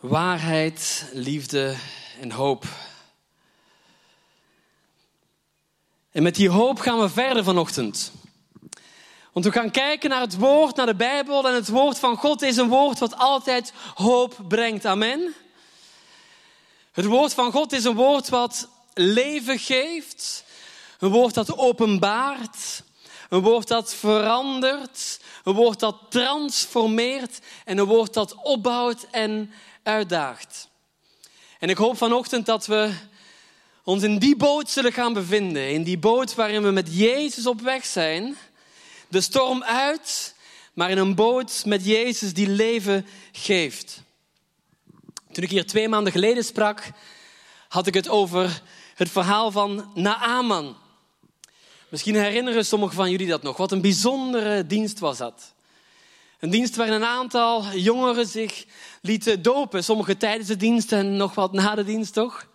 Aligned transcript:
Waarheid, 0.00 1.10
liefde 1.12 1.76
en 2.20 2.30
hoop. 2.30 2.64
En 6.12 6.22
met 6.22 6.34
die 6.34 6.48
hoop 6.48 6.78
gaan 6.78 7.00
we 7.00 7.08
verder 7.08 7.44
vanochtend. 7.44 8.12
Want 9.32 9.44
we 9.44 9.52
gaan 9.52 9.70
kijken 9.70 10.10
naar 10.10 10.20
het 10.20 10.36
woord, 10.36 10.76
naar 10.76 10.86
de 10.86 10.94
Bijbel. 10.94 11.48
En 11.48 11.54
het 11.54 11.68
woord 11.68 11.98
van 11.98 12.16
God 12.16 12.42
is 12.42 12.56
een 12.56 12.68
woord 12.68 12.98
wat 12.98 13.16
altijd 13.16 13.72
hoop 13.94 14.36
brengt. 14.48 14.84
Amen. 14.84 15.34
Het 16.92 17.04
woord 17.04 17.34
van 17.34 17.52
God 17.52 17.72
is 17.72 17.84
een 17.84 17.94
woord 17.94 18.28
wat 18.28 18.68
leven 18.94 19.58
geeft. 19.58 20.44
Een 20.98 21.10
woord 21.10 21.34
dat 21.34 21.58
openbaart. 21.58 22.82
Een 23.28 23.40
woord 23.40 23.68
dat 23.68 23.94
verandert. 23.94 25.20
Een 25.44 25.54
woord 25.54 25.80
dat 25.80 25.96
transformeert. 26.08 27.38
En 27.64 27.78
een 27.78 27.86
woord 27.86 28.14
dat 28.14 28.34
opbouwt 28.34 29.06
en 29.10 29.52
uitdaagt. 29.88 30.68
En 31.58 31.68
ik 31.68 31.76
hoop 31.76 31.96
vanochtend 31.96 32.46
dat 32.46 32.66
we 32.66 32.92
ons 33.84 34.02
in 34.02 34.18
die 34.18 34.36
boot 34.36 34.70
zullen 34.70 34.92
gaan 34.92 35.12
bevinden. 35.12 35.72
In 35.72 35.82
die 35.82 35.98
boot 35.98 36.34
waarin 36.34 36.62
we 36.62 36.70
met 36.70 36.96
Jezus 36.96 37.46
op 37.46 37.60
weg 37.60 37.86
zijn. 37.86 38.36
De 39.08 39.20
storm 39.20 39.62
uit, 39.62 40.34
maar 40.72 40.90
in 40.90 40.98
een 40.98 41.14
boot 41.14 41.62
met 41.64 41.84
Jezus 41.84 42.34
die 42.34 42.48
leven 42.48 43.06
geeft. 43.32 44.02
Toen 45.32 45.44
ik 45.44 45.50
hier 45.50 45.66
twee 45.66 45.88
maanden 45.88 46.12
geleden 46.12 46.44
sprak, 46.44 46.90
had 47.68 47.86
ik 47.86 47.94
het 47.94 48.08
over 48.08 48.62
het 48.94 49.10
verhaal 49.10 49.50
van 49.50 49.90
Naaman. 49.94 50.76
Misschien 51.88 52.14
herinneren 52.14 52.66
sommigen 52.66 52.94
van 52.94 53.10
jullie 53.10 53.26
dat 53.26 53.42
nog. 53.42 53.56
Wat 53.56 53.72
een 53.72 53.80
bijzondere 53.80 54.66
dienst 54.66 54.98
was 54.98 55.18
dat. 55.18 55.54
Een 56.38 56.50
dienst 56.50 56.76
waarin 56.76 56.94
een 56.94 57.04
aantal 57.04 57.64
jongeren 57.74 58.26
zich 58.26 58.64
lieten 59.02 59.42
dopen. 59.42 59.84
Sommigen 59.84 60.18
tijdens 60.18 60.48
de 60.48 60.56
dienst 60.56 60.92
en 60.92 61.16
nog 61.16 61.34
wat 61.34 61.52
na 61.52 61.74
de 61.74 61.84
dienst, 61.84 62.12
toch? 62.12 62.46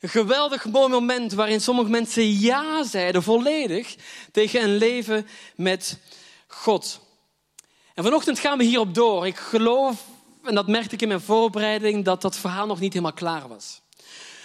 Een 0.00 0.08
geweldig 0.08 0.64
mooi 0.64 0.88
moment 0.88 1.32
waarin 1.32 1.60
sommige 1.60 1.90
mensen 1.90 2.38
ja 2.38 2.84
zeiden, 2.84 3.22
volledig, 3.22 3.96
tegen 4.32 4.62
een 4.62 4.76
leven 4.76 5.26
met 5.56 5.98
God. 6.46 7.00
En 7.94 8.04
vanochtend 8.04 8.38
gaan 8.38 8.58
we 8.58 8.64
hierop 8.64 8.94
door. 8.94 9.26
Ik 9.26 9.36
geloof, 9.36 10.04
en 10.42 10.54
dat 10.54 10.66
merkte 10.66 10.94
ik 10.94 11.02
in 11.02 11.08
mijn 11.08 11.20
voorbereiding, 11.20 12.04
dat 12.04 12.22
dat 12.22 12.36
verhaal 12.36 12.66
nog 12.66 12.80
niet 12.80 12.92
helemaal 12.92 13.14
klaar 13.14 13.48
was. 13.48 13.80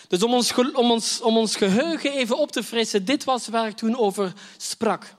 Dus 0.08 0.24
om 0.24 0.34
ons, 0.34 0.54
om 0.54 0.92
ons, 0.92 1.22
om 1.22 1.38
ons 1.38 1.56
geheugen 1.56 2.12
even 2.12 2.38
op 2.38 2.52
te 2.52 2.64
frissen, 2.64 3.06
dit 3.06 3.24
was 3.24 3.48
waar 3.48 3.68
ik 3.68 3.78
toen 3.78 3.98
over 3.98 4.34
sprak. 4.58 5.16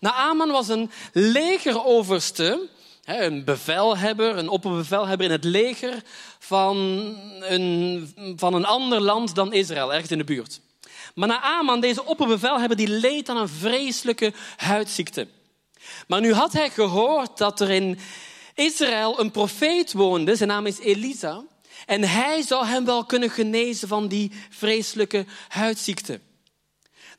Naaman 0.00 0.50
was 0.50 0.68
een 0.68 0.90
legeroverste, 1.12 2.68
een 3.04 3.44
bevelhebber, 3.44 4.36
een 4.36 4.48
opperbevelhebber 4.48 5.26
in 5.26 5.32
het 5.32 5.44
leger 5.44 6.02
van 6.38 6.76
een, 7.40 8.34
van 8.36 8.54
een 8.54 8.64
ander 8.64 9.00
land 9.00 9.34
dan 9.34 9.52
Israël, 9.52 9.92
ergens 9.92 10.10
in 10.10 10.18
de 10.18 10.24
buurt. 10.24 10.60
Maar 11.14 11.28
Naaman, 11.28 11.80
deze 11.80 12.04
opperbevelhebber, 12.04 12.76
die 12.76 12.88
leed 12.88 13.28
aan 13.28 13.36
een 13.36 13.48
vreselijke 13.48 14.32
huidziekte. 14.56 15.28
Maar 16.06 16.20
nu 16.20 16.32
had 16.32 16.52
hij 16.52 16.70
gehoord 16.70 17.38
dat 17.38 17.60
er 17.60 17.70
in 17.70 17.98
Israël 18.54 19.20
een 19.20 19.30
profeet 19.30 19.92
woonde, 19.92 20.36
zijn 20.36 20.48
naam 20.48 20.66
is 20.66 20.78
Elisa, 20.78 21.42
en 21.86 22.02
hij 22.02 22.42
zou 22.42 22.66
hem 22.66 22.84
wel 22.84 23.04
kunnen 23.04 23.30
genezen 23.30 23.88
van 23.88 24.08
die 24.08 24.32
vreselijke 24.50 25.26
huidziekte. 25.48 26.20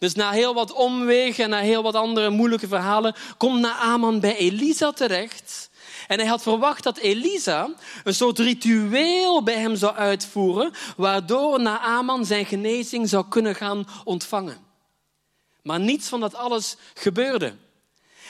Dus 0.02 0.14
na 0.14 0.32
heel 0.32 0.54
wat 0.54 0.72
omwegen 0.72 1.44
en 1.44 1.50
na 1.50 1.60
heel 1.60 1.84
wat 1.84 1.96
andere 1.96 2.30
moeilijke 2.30 2.68
verhalen 2.68 3.16
komt 3.38 3.60
Naaman 3.60 4.20
bij 4.20 4.36
Elisa 4.36 4.92
terecht. 4.92 5.70
En 6.08 6.20
hij 6.20 6.28
had 6.28 6.42
verwacht 6.42 6.84
dat 6.84 6.98
Elisa 6.98 7.70
een 8.04 8.14
soort 8.14 8.40
ritueel 8.40 9.44
bij 9.44 9.58
hem 9.58 9.76
zou 9.76 9.96
uitvoeren, 9.96 10.72
waardoor 10.98 11.62
Naaman 11.62 12.26
zijn 12.26 12.46
genezing 12.46 13.10
zou 13.10 13.26
kunnen 13.30 13.56
gaan 13.56 13.88
ontvangen. 14.04 14.58
Maar 15.64 15.80
niets 15.80 16.08
van 16.08 16.20
dat 16.20 16.36
alles 16.36 16.76
gebeurde. 16.94 17.56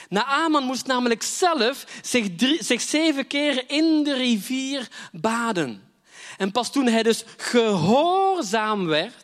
Naaman 0.08 0.64
moest 0.64 0.86
namelijk 0.86 1.22
zelf 1.22 1.86
zich, 2.02 2.26
zich 2.58 2.80
zeven 2.80 3.26
keer 3.26 3.70
in 3.70 4.02
de 4.02 4.14
rivier 4.14 4.88
baden. 5.12 5.90
En 6.36 6.52
pas 6.52 6.72
toen 6.72 6.86
hij 6.86 7.02
dus 7.02 7.24
gehoorzaam 7.36 8.86
werd 8.86 9.21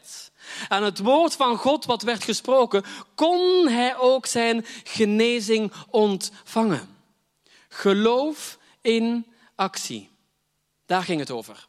aan 0.68 0.82
het 0.82 0.98
woord 0.98 1.34
van 1.34 1.56
God 1.56 1.84
wat 1.84 2.02
werd 2.02 2.24
gesproken, 2.24 2.84
kon 3.14 3.68
hij 3.68 3.96
ook 3.96 4.26
zijn 4.26 4.66
genezing 4.84 5.72
ontvangen. 5.90 6.96
Geloof 7.68 8.58
in 8.80 9.26
actie. 9.54 10.10
Daar 10.86 11.02
ging 11.02 11.20
het 11.20 11.30
over. 11.30 11.66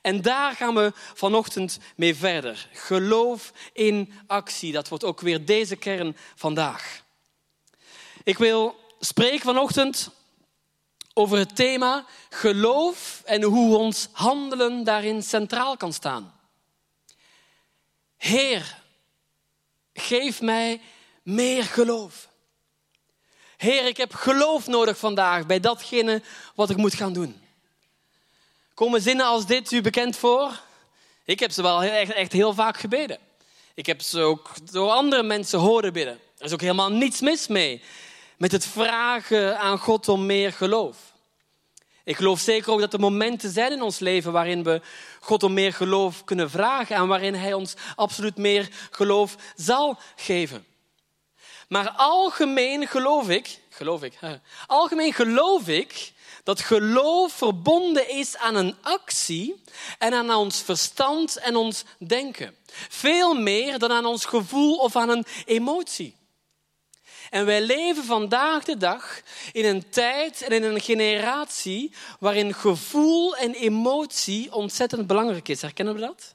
En 0.00 0.22
daar 0.22 0.54
gaan 0.54 0.74
we 0.74 0.92
vanochtend 1.14 1.78
mee 1.96 2.16
verder. 2.16 2.68
Geloof 2.72 3.52
in 3.72 4.12
actie. 4.26 4.72
Dat 4.72 4.88
wordt 4.88 5.04
ook 5.04 5.20
weer 5.20 5.44
deze 5.44 5.76
kern 5.76 6.16
vandaag. 6.34 7.02
Ik 8.24 8.38
wil 8.38 8.76
spreken 9.00 9.40
vanochtend 9.40 10.10
over 11.14 11.38
het 11.38 11.56
thema 11.56 12.04
geloof 12.30 13.22
en 13.24 13.42
hoe 13.42 13.76
ons 13.76 14.08
handelen 14.12 14.84
daarin 14.84 15.22
centraal 15.22 15.76
kan 15.76 15.92
staan. 15.92 16.40
Heer, 18.22 18.76
geef 19.94 20.40
mij 20.40 20.80
meer 21.22 21.64
geloof. 21.64 22.28
Heer, 23.56 23.86
ik 23.86 23.96
heb 23.96 24.14
geloof 24.14 24.66
nodig 24.66 24.98
vandaag 24.98 25.46
bij 25.46 25.60
datgene 25.60 26.22
wat 26.54 26.70
ik 26.70 26.76
moet 26.76 26.94
gaan 26.94 27.12
doen. 27.12 27.40
Komen 28.74 29.02
zinnen 29.02 29.26
als 29.26 29.46
dit 29.46 29.70
u 29.70 29.80
bekend 29.80 30.16
voor? 30.16 30.60
Ik 31.24 31.40
heb 31.40 31.50
ze 31.50 31.62
wel 31.62 31.82
echt, 31.82 32.12
echt 32.12 32.32
heel 32.32 32.54
vaak 32.54 32.76
gebeden. 32.76 33.18
Ik 33.74 33.86
heb 33.86 34.00
ze 34.00 34.20
ook 34.20 34.50
door 34.72 34.90
andere 34.90 35.22
mensen 35.22 35.58
horen 35.58 35.92
bidden. 35.92 36.20
Er 36.38 36.44
is 36.44 36.52
ook 36.52 36.60
helemaal 36.60 36.92
niets 36.92 37.20
mis 37.20 37.46
mee 37.46 37.82
met 38.36 38.52
het 38.52 38.66
vragen 38.66 39.58
aan 39.58 39.78
God 39.78 40.08
om 40.08 40.26
meer 40.26 40.52
geloof. 40.52 40.96
Ik 42.04 42.16
geloof 42.16 42.40
zeker 42.40 42.72
ook 42.72 42.80
dat 42.80 42.92
er 42.92 43.00
momenten 43.00 43.50
zijn 43.50 43.72
in 43.72 43.82
ons 43.82 43.98
leven 43.98 44.32
waarin 44.32 44.62
we 44.62 44.80
God 45.22 45.42
om 45.42 45.52
meer 45.52 45.72
geloof 45.72 46.24
kunnen 46.24 46.50
vragen 46.50 46.96
en 46.96 47.06
waarin 47.06 47.34
Hij 47.34 47.52
ons 47.52 47.74
absoluut 47.96 48.36
meer 48.36 48.68
geloof 48.90 49.36
zal 49.56 49.98
geven. 50.16 50.66
Maar 51.68 51.90
algemeen 51.90 52.86
geloof 52.86 53.28
ik, 53.28 53.60
geloof 53.70 54.02
ik, 54.02 54.18
algemeen 54.66 55.12
geloof 55.12 55.68
ik 55.68 56.12
dat 56.44 56.60
geloof 56.60 57.32
verbonden 57.32 58.08
is 58.08 58.36
aan 58.36 58.54
een 58.54 58.76
actie 58.80 59.62
en 59.98 60.14
aan 60.14 60.30
ons 60.30 60.60
verstand 60.60 61.36
en 61.36 61.56
ons 61.56 61.84
denken. 61.98 62.56
Veel 62.88 63.34
meer 63.34 63.78
dan 63.78 63.92
aan 63.92 64.06
ons 64.06 64.24
gevoel 64.24 64.76
of 64.76 64.96
aan 64.96 65.08
een 65.08 65.26
emotie. 65.44 66.16
En 67.32 67.46
wij 67.46 67.60
leven 67.60 68.04
vandaag 68.04 68.64
de 68.64 68.76
dag 68.76 69.20
in 69.52 69.64
een 69.64 69.88
tijd 69.88 70.42
en 70.42 70.50
in 70.50 70.62
een 70.62 70.80
generatie 70.80 71.92
waarin 72.18 72.54
gevoel 72.54 73.36
en 73.36 73.54
emotie 73.54 74.52
ontzettend 74.52 75.06
belangrijk 75.06 75.48
is. 75.48 75.62
Herkennen 75.62 75.94
we 75.94 76.00
dat? 76.00 76.34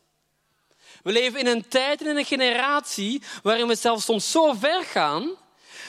We 1.03 1.11
leven 1.11 1.39
in 1.39 1.47
een 1.47 1.67
tijd 1.67 2.01
en 2.01 2.07
in 2.07 2.17
een 2.17 2.25
generatie 2.25 3.21
waarin 3.43 3.67
we 3.67 3.75
zelfs 3.75 4.05
soms 4.05 4.31
zo 4.31 4.53
ver 4.53 4.83
gaan 4.83 5.31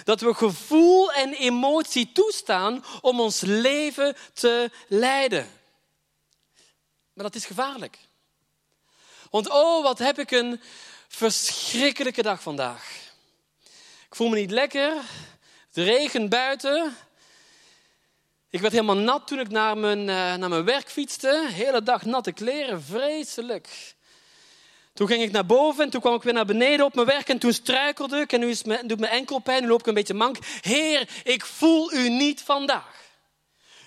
dat 0.05 0.21
we 0.21 0.35
gevoel 0.35 1.13
en 1.13 1.33
emotie 1.33 2.13
toestaan 2.13 2.85
om 3.01 3.21
ons 3.21 3.41
leven 3.41 4.17
te 4.33 4.71
leiden. 4.89 5.51
Maar 7.13 7.25
dat 7.25 7.35
is 7.35 7.45
gevaarlijk. 7.45 7.99
Want 9.31 9.51
oh, 9.51 9.83
wat 9.83 9.99
heb 9.99 10.19
ik 10.19 10.31
een 10.31 10.61
verschrikkelijke 11.09 12.23
dag 12.23 12.43
vandaag. 12.43 13.08
Ik 14.11 14.17
voel 14.17 14.29
me 14.29 14.37
niet 14.37 14.51
lekker. 14.51 14.93
Het 15.73 15.85
regent 15.85 16.29
buiten. 16.29 16.97
Ik 18.51 18.61
werd 18.61 18.73
helemaal 18.73 18.97
nat 18.97 19.27
toen 19.27 19.39
ik 19.39 19.51
naar 19.51 19.79
mijn, 19.79 19.99
uh, 19.99 20.07
naar 20.35 20.49
mijn 20.49 20.65
werk 20.65 20.91
fietste. 20.91 21.49
Hele 21.53 21.83
dag 21.83 22.05
natte 22.05 22.33
kleren, 22.33 22.83
vreselijk. 22.83 23.95
Toen 24.93 25.07
ging 25.07 25.23
ik 25.23 25.31
naar 25.31 25.47
boven 25.47 25.85
en 25.85 25.91
toen 25.91 26.01
kwam 26.01 26.15
ik 26.15 26.23
weer 26.23 26.33
naar 26.33 26.47
beneden 26.47 26.87
op 26.87 26.95
mijn 26.95 27.07
werk 27.07 27.29
en 27.29 27.39
toen 27.39 27.53
struikelde 27.53 28.21
ik 28.21 28.33
en 28.33 28.41
nu 28.41 28.49
is 28.49 28.63
mijn, 28.63 28.87
doet 28.87 29.01
mijn 29.01 29.13
enkel 29.13 29.39
pijn, 29.39 29.63
nu 29.63 29.69
loop 29.69 29.81
ik 29.81 29.87
een 29.87 29.95
beetje 29.95 30.15
mank. 30.15 30.37
Heer, 30.61 31.09
ik 31.25 31.45
voel 31.45 31.93
u 31.93 32.09
niet 32.09 32.43
vandaag. 32.43 32.97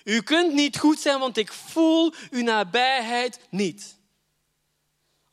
U 0.04 0.22
kunt 0.22 0.52
niet 0.52 0.78
goed 0.78 1.00
zijn, 1.00 1.18
want 1.18 1.36
ik 1.36 1.52
voel 1.52 2.14
uw 2.30 2.42
nabijheid 2.42 3.38
niet. 3.50 3.96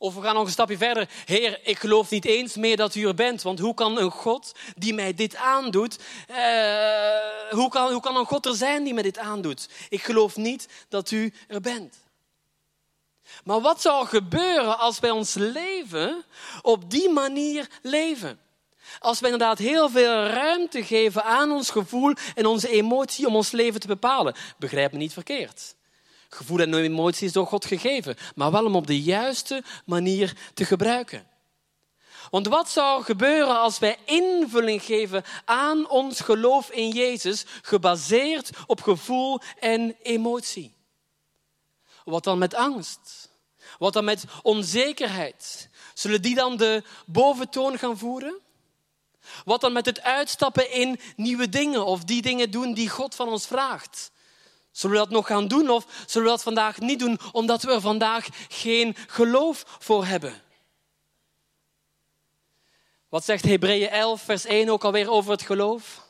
Of 0.02 0.14
we 0.14 0.22
gaan 0.22 0.34
nog 0.34 0.44
een 0.44 0.50
stapje 0.50 0.76
verder. 0.76 1.08
Heer, 1.24 1.60
ik 1.62 1.78
geloof 1.78 2.10
niet 2.10 2.24
eens 2.24 2.56
meer 2.56 2.76
dat 2.76 2.94
u 2.94 3.06
er 3.06 3.14
bent. 3.14 3.42
Want 3.42 3.58
hoe 3.58 3.74
kan 3.74 3.98
een 3.98 4.10
God 4.10 4.52
die 4.76 4.94
mij 4.94 5.14
dit 5.14 5.36
aandoet, 5.36 5.98
uh, 6.30 6.36
hoe, 7.50 7.68
kan, 7.68 7.92
hoe 7.92 8.00
kan 8.00 8.16
een 8.16 8.24
God 8.24 8.46
er 8.46 8.54
zijn 8.54 8.84
die 8.84 8.94
mij 8.94 9.02
dit 9.02 9.18
aandoet? 9.18 9.68
Ik 9.88 10.02
geloof 10.02 10.36
niet 10.36 10.68
dat 10.88 11.10
u 11.10 11.32
er 11.48 11.60
bent. 11.60 11.96
Maar 13.44 13.60
wat 13.60 13.80
zou 13.80 14.06
gebeuren 14.06 14.78
als 14.78 14.98
wij 14.98 15.10
ons 15.10 15.34
leven 15.34 16.24
op 16.62 16.90
die 16.90 17.10
manier 17.10 17.68
leven? 17.82 18.40
Als 18.98 19.20
wij 19.20 19.30
inderdaad 19.30 19.58
heel 19.58 19.90
veel 19.90 20.24
ruimte 20.24 20.84
geven 20.84 21.24
aan 21.24 21.50
ons 21.50 21.70
gevoel 21.70 22.14
en 22.34 22.46
onze 22.46 22.68
emotie 22.68 23.26
om 23.26 23.36
ons 23.36 23.50
leven 23.50 23.80
te 23.80 23.86
bepalen. 23.86 24.34
Begrijp 24.58 24.92
me 24.92 24.98
niet 24.98 25.12
verkeerd. 25.12 25.74
Gevoel 26.30 26.60
en 26.60 26.74
emotie 26.74 27.26
is 27.26 27.32
door 27.32 27.46
God 27.46 27.64
gegeven, 27.64 28.16
maar 28.34 28.50
wel 28.50 28.64
om 28.64 28.76
op 28.76 28.86
de 28.86 29.02
juiste 29.02 29.62
manier 29.84 30.36
te 30.54 30.64
gebruiken. 30.64 31.28
Want 32.30 32.46
wat 32.46 32.68
zou 32.68 33.02
gebeuren 33.02 33.58
als 33.58 33.78
wij 33.78 33.98
invulling 34.04 34.82
geven 34.82 35.24
aan 35.44 35.88
ons 35.88 36.20
geloof 36.20 36.70
in 36.70 36.88
Jezus, 36.88 37.44
gebaseerd 37.62 38.50
op 38.66 38.80
gevoel 38.80 39.40
en 39.58 39.96
emotie? 40.02 40.74
Wat 42.04 42.24
dan 42.24 42.38
met 42.38 42.54
angst? 42.54 43.28
Wat 43.78 43.92
dan 43.92 44.04
met 44.04 44.24
onzekerheid? 44.42 45.68
Zullen 45.94 46.22
die 46.22 46.34
dan 46.34 46.56
de 46.56 46.82
boventoon 47.06 47.78
gaan 47.78 47.98
voeren? 47.98 48.40
Wat 49.44 49.60
dan 49.60 49.72
met 49.72 49.86
het 49.86 50.02
uitstappen 50.02 50.72
in 50.72 51.00
nieuwe 51.16 51.48
dingen 51.48 51.84
of 51.84 52.04
die 52.04 52.22
dingen 52.22 52.50
doen 52.50 52.74
die 52.74 52.88
God 52.88 53.14
van 53.14 53.28
ons 53.28 53.46
vraagt? 53.46 54.10
Zullen 54.70 54.96
we 54.96 55.02
dat 55.02 55.12
nog 55.12 55.26
gaan 55.26 55.48
doen 55.48 55.70
of 55.70 55.86
zullen 56.06 56.26
we 56.26 56.34
dat 56.34 56.42
vandaag 56.42 56.78
niet 56.78 56.98
doen 56.98 57.18
omdat 57.32 57.62
we 57.62 57.72
er 57.72 57.80
vandaag 57.80 58.28
geen 58.48 58.96
geloof 59.06 59.64
voor 59.78 60.04
hebben? 60.04 60.42
Wat 63.08 63.24
zegt 63.24 63.44
Hebreeën 63.44 63.88
11, 63.88 64.22
vers 64.22 64.44
1 64.44 64.68
ook 64.68 64.84
alweer 64.84 65.10
over 65.10 65.30
het 65.30 65.42
geloof? 65.42 66.08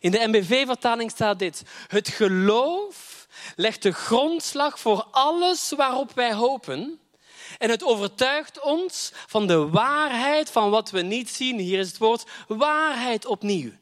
In 0.00 0.10
de 0.10 0.26
MBV-vertaling 0.26 1.10
staat 1.10 1.38
dit. 1.38 1.62
Het 1.88 2.08
geloof 2.08 3.26
legt 3.56 3.82
de 3.82 3.92
grondslag 3.92 4.80
voor 4.80 5.06
alles 5.10 5.72
waarop 5.76 6.12
wij 6.12 6.34
hopen. 6.34 7.00
En 7.58 7.70
het 7.70 7.84
overtuigt 7.84 8.60
ons 8.60 9.12
van 9.26 9.46
de 9.46 9.68
waarheid 9.68 10.50
van 10.50 10.70
wat 10.70 10.90
we 10.90 11.00
niet 11.00 11.30
zien. 11.30 11.58
Hier 11.58 11.78
is 11.78 11.88
het 11.88 11.98
woord 11.98 12.24
waarheid 12.48 13.26
opnieuw. 13.26 13.72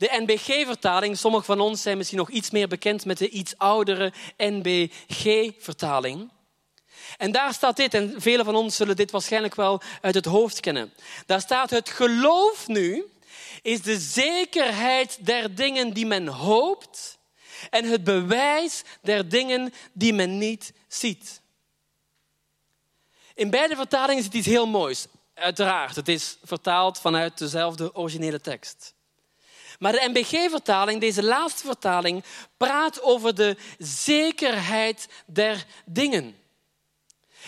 De 0.00 0.08
NBG-vertaling, 0.12 1.18
sommigen 1.18 1.46
van 1.46 1.60
ons 1.60 1.82
zijn 1.82 1.96
misschien 1.96 2.18
nog 2.18 2.30
iets 2.30 2.50
meer 2.50 2.68
bekend 2.68 3.04
met 3.04 3.18
de 3.18 3.28
iets 3.28 3.58
oudere 3.58 4.12
NBG-vertaling. 4.36 6.30
En 7.16 7.32
daar 7.32 7.54
staat 7.54 7.76
dit, 7.76 7.94
en 7.94 8.14
velen 8.16 8.44
van 8.44 8.54
ons 8.54 8.76
zullen 8.76 8.96
dit 8.96 9.10
waarschijnlijk 9.10 9.54
wel 9.54 9.80
uit 10.00 10.14
het 10.14 10.24
hoofd 10.24 10.60
kennen. 10.60 10.92
Daar 11.26 11.40
staat: 11.40 11.70
Het 11.70 11.88
geloof 11.88 12.68
nu 12.68 13.04
is 13.62 13.82
de 13.82 13.98
zekerheid 13.98 15.26
der 15.26 15.54
dingen 15.54 15.92
die 15.92 16.06
men 16.06 16.26
hoopt 16.26 17.18
en 17.70 17.84
het 17.84 18.04
bewijs 18.04 18.82
der 19.02 19.28
dingen 19.28 19.72
die 19.92 20.12
men 20.12 20.38
niet 20.38 20.72
ziet. 20.88 21.40
In 23.34 23.50
beide 23.50 23.76
vertalingen 23.76 24.22
zit 24.22 24.34
iets 24.34 24.46
heel 24.46 24.66
moois. 24.66 25.06
Uiteraard, 25.34 25.96
het 25.96 26.08
is 26.08 26.38
vertaald 26.42 26.98
vanuit 26.98 27.38
dezelfde 27.38 27.94
originele 27.94 28.40
tekst. 28.40 28.98
Maar 29.80 29.92
de 29.92 30.08
MBG-vertaling, 30.08 31.00
deze 31.00 31.22
laatste 31.22 31.66
vertaling, 31.66 32.24
praat 32.56 33.02
over 33.02 33.34
de 33.34 33.56
zekerheid 33.78 35.08
der 35.26 35.66
dingen. 35.84 36.36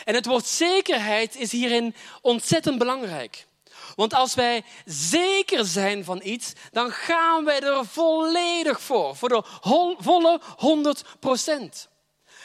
En 0.04 0.14
het 0.14 0.26
woord 0.26 0.46
zekerheid 0.46 1.36
is 1.36 1.52
hierin 1.52 1.94
ontzettend 2.20 2.78
belangrijk. 2.78 3.46
Want 3.94 4.14
als 4.14 4.34
wij 4.34 4.64
zeker 4.84 5.64
zijn 5.64 6.04
van 6.04 6.20
iets, 6.24 6.52
dan 6.70 6.90
gaan 6.90 7.44
wij 7.44 7.60
er 7.60 7.86
volledig 7.86 8.80
voor, 8.80 9.16
voor 9.16 9.28
de 9.28 9.42
volle 9.98 10.40
100 10.56 11.04
procent. 11.20 11.88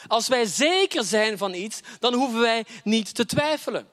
Als 0.08 0.28
wij 0.28 0.46
zeker 0.46 1.04
zijn 1.04 1.38
van 1.38 1.54
iets, 1.54 1.80
dan 2.00 2.14
hoeven 2.14 2.40
wij 2.40 2.66
niet 2.84 3.16
te 3.16 3.26
twijfelen. 3.26 3.90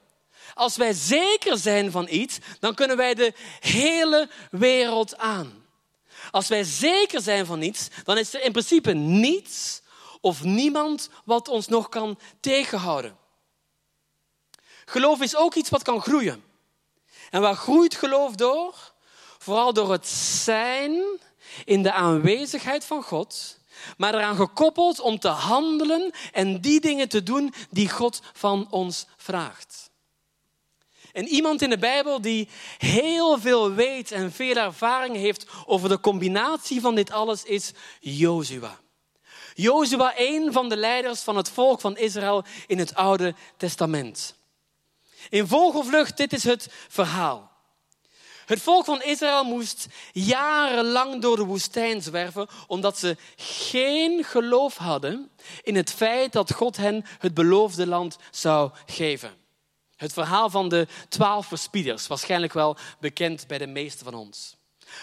Als 0.54 0.76
wij 0.76 0.92
zeker 0.92 1.58
zijn 1.58 1.90
van 1.90 2.06
iets, 2.10 2.38
dan 2.60 2.74
kunnen 2.74 2.96
wij 2.96 3.14
de 3.14 3.32
hele 3.60 4.28
wereld 4.50 5.16
aan. 5.16 5.63
Als 6.34 6.48
wij 6.48 6.64
zeker 6.64 7.20
zijn 7.20 7.46
van 7.46 7.62
iets, 7.62 7.88
dan 8.04 8.18
is 8.18 8.34
er 8.34 8.42
in 8.42 8.52
principe 8.52 8.92
niets 8.92 9.82
of 10.20 10.42
niemand 10.42 11.08
wat 11.24 11.48
ons 11.48 11.68
nog 11.68 11.88
kan 11.88 12.18
tegenhouden. 12.40 13.16
Geloof 14.84 15.20
is 15.20 15.36
ook 15.36 15.54
iets 15.54 15.70
wat 15.70 15.82
kan 15.82 16.00
groeien. 16.00 16.44
En 17.30 17.40
waar 17.40 17.56
groeit 17.56 17.94
geloof 17.94 18.34
door? 18.34 18.92
Vooral 19.38 19.72
door 19.72 19.92
het 19.92 20.08
zijn 20.42 21.02
in 21.64 21.82
de 21.82 21.92
aanwezigheid 21.92 22.84
van 22.84 23.02
God, 23.02 23.58
maar 23.96 24.14
eraan 24.14 24.36
gekoppeld 24.36 25.00
om 25.00 25.18
te 25.18 25.28
handelen 25.28 26.14
en 26.32 26.60
die 26.60 26.80
dingen 26.80 27.08
te 27.08 27.22
doen 27.22 27.54
die 27.70 27.90
God 27.90 28.20
van 28.32 28.66
ons 28.70 29.06
vraagt. 29.16 29.90
En 31.14 31.28
iemand 31.28 31.62
in 31.62 31.70
de 31.70 31.78
Bijbel 31.78 32.20
die 32.20 32.48
heel 32.78 33.38
veel 33.38 33.72
weet 33.72 34.12
en 34.12 34.32
veel 34.32 34.56
ervaring 34.56 35.16
heeft 35.16 35.46
over 35.66 35.88
de 35.88 36.00
combinatie 36.00 36.80
van 36.80 36.94
dit 36.94 37.10
alles 37.10 37.44
is 37.44 37.72
Jozua. 38.00 38.78
Jozua, 39.54 40.12
een 40.16 40.52
van 40.52 40.68
de 40.68 40.76
leiders 40.76 41.20
van 41.20 41.36
het 41.36 41.48
volk 41.48 41.80
van 41.80 41.96
Israël 41.96 42.44
in 42.66 42.78
het 42.78 42.94
Oude 42.94 43.34
Testament. 43.56 44.36
In 45.28 45.46
vogelvlucht, 45.46 46.16
dit 46.16 46.32
is 46.32 46.44
het 46.44 46.68
verhaal. 46.88 47.52
Het 48.46 48.60
volk 48.60 48.84
van 48.84 49.02
Israël 49.02 49.44
moest 49.44 49.86
jarenlang 50.12 51.22
door 51.22 51.36
de 51.36 51.44
woestijn 51.44 52.02
zwerven 52.02 52.48
omdat 52.66 52.98
ze 52.98 53.16
geen 53.36 54.24
geloof 54.24 54.76
hadden 54.76 55.30
in 55.62 55.76
het 55.76 55.92
feit 55.92 56.32
dat 56.32 56.52
God 56.52 56.76
hen 56.76 57.04
het 57.18 57.34
beloofde 57.34 57.86
land 57.86 58.16
zou 58.30 58.70
geven. 58.86 59.43
Het 60.04 60.12
verhaal 60.12 60.50
van 60.50 60.68
de 60.68 60.86
twaalf 61.08 61.46
verspieders, 61.46 62.06
waarschijnlijk 62.06 62.52
wel 62.52 62.76
bekend 63.00 63.46
bij 63.46 63.58
de 63.58 63.66
meesten 63.66 64.04
van 64.04 64.14
ons. 64.14 64.56